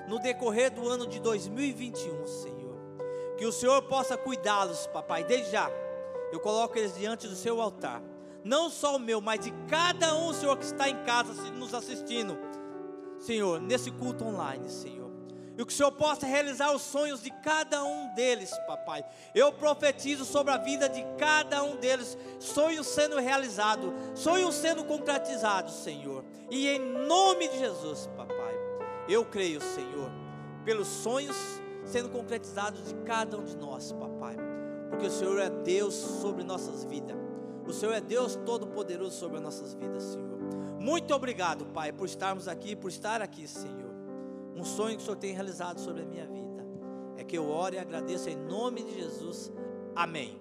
no 0.06 0.20
decorrer 0.20 0.70
do 0.70 0.88
ano 0.88 1.06
de 1.06 1.18
2021, 1.18 2.26
Senhor. 2.26 2.76
Que 3.36 3.44
o 3.44 3.52
Senhor 3.52 3.82
possa 3.82 4.16
cuidá-los, 4.16 4.86
papai, 4.88 5.24
desde 5.24 5.52
já. 5.52 5.70
Eu 6.32 6.38
coloco 6.38 6.78
eles 6.78 6.96
diante 6.96 7.26
do 7.26 7.34
seu 7.34 7.60
altar. 7.60 8.02
Não 8.44 8.70
só 8.70 8.94
o 8.94 9.00
meu, 9.00 9.20
mas 9.20 9.40
de 9.40 9.50
cada 9.68 10.14
um, 10.16 10.32
Senhor, 10.32 10.56
que 10.56 10.64
está 10.64 10.88
em 10.88 11.02
casa 11.04 11.32
nos 11.50 11.74
assistindo. 11.74 12.38
Senhor, 13.18 13.60
nesse 13.60 13.90
culto 13.90 14.24
online, 14.24 14.68
Senhor 14.70 15.05
e 15.56 15.64
que 15.64 15.72
o 15.72 15.76
Senhor 15.76 15.92
possa 15.92 16.26
realizar 16.26 16.74
os 16.74 16.82
sonhos 16.82 17.22
de 17.22 17.30
cada 17.30 17.82
um 17.82 18.14
deles, 18.14 18.50
papai. 18.66 19.04
Eu 19.34 19.50
profetizo 19.52 20.24
sobre 20.24 20.52
a 20.52 20.58
vida 20.58 20.86
de 20.88 21.02
cada 21.16 21.62
um 21.64 21.76
deles, 21.76 22.16
sonhos 22.38 22.86
sendo 22.86 23.18
realizados, 23.18 23.90
sonhos 24.14 24.54
sendo 24.54 24.84
concretizados, 24.84 25.74
Senhor. 25.76 26.24
E 26.50 26.68
em 26.68 26.78
nome 26.78 27.48
de 27.48 27.58
Jesus, 27.58 28.08
papai, 28.14 28.54
eu 29.08 29.24
creio, 29.24 29.60
Senhor, 29.62 30.10
pelos 30.64 30.88
sonhos 30.88 31.36
sendo 31.86 32.10
concretizados 32.10 32.88
de 32.88 32.94
cada 33.06 33.38
um 33.38 33.44
de 33.44 33.56
nós, 33.56 33.92
papai. 33.92 34.36
Porque 34.90 35.06
o 35.06 35.10
Senhor 35.10 35.40
é 35.40 35.48
Deus 35.48 35.94
sobre 35.94 36.44
nossas 36.44 36.84
vidas. 36.84 37.16
O 37.66 37.72
Senhor 37.72 37.94
é 37.94 38.00
Deus 38.00 38.36
todo-poderoso 38.44 39.16
sobre 39.18 39.38
as 39.38 39.42
nossas 39.42 39.74
vidas, 39.74 40.02
Senhor. 40.02 40.38
Muito 40.78 41.14
obrigado, 41.14 41.64
Pai, 41.66 41.92
por 41.92 42.04
estarmos 42.04 42.46
aqui, 42.46 42.76
por 42.76 42.90
estar 42.90 43.22
aqui, 43.22 43.48
Senhor 43.48 43.85
um 44.56 44.64
sonho 44.64 44.96
que 44.96 45.02
o 45.02 45.04
Senhor 45.04 45.16
tem 45.16 45.34
realizado 45.34 45.78
sobre 45.78 46.02
a 46.02 46.06
minha 46.06 46.26
vida. 46.26 46.66
É 47.16 47.24
que 47.24 47.36
eu 47.36 47.48
oro 47.48 47.74
e 47.74 47.78
agradeço 47.78 48.28
em 48.30 48.36
nome 48.36 48.82
de 48.82 48.94
Jesus. 48.94 49.52
Amém. 49.94 50.34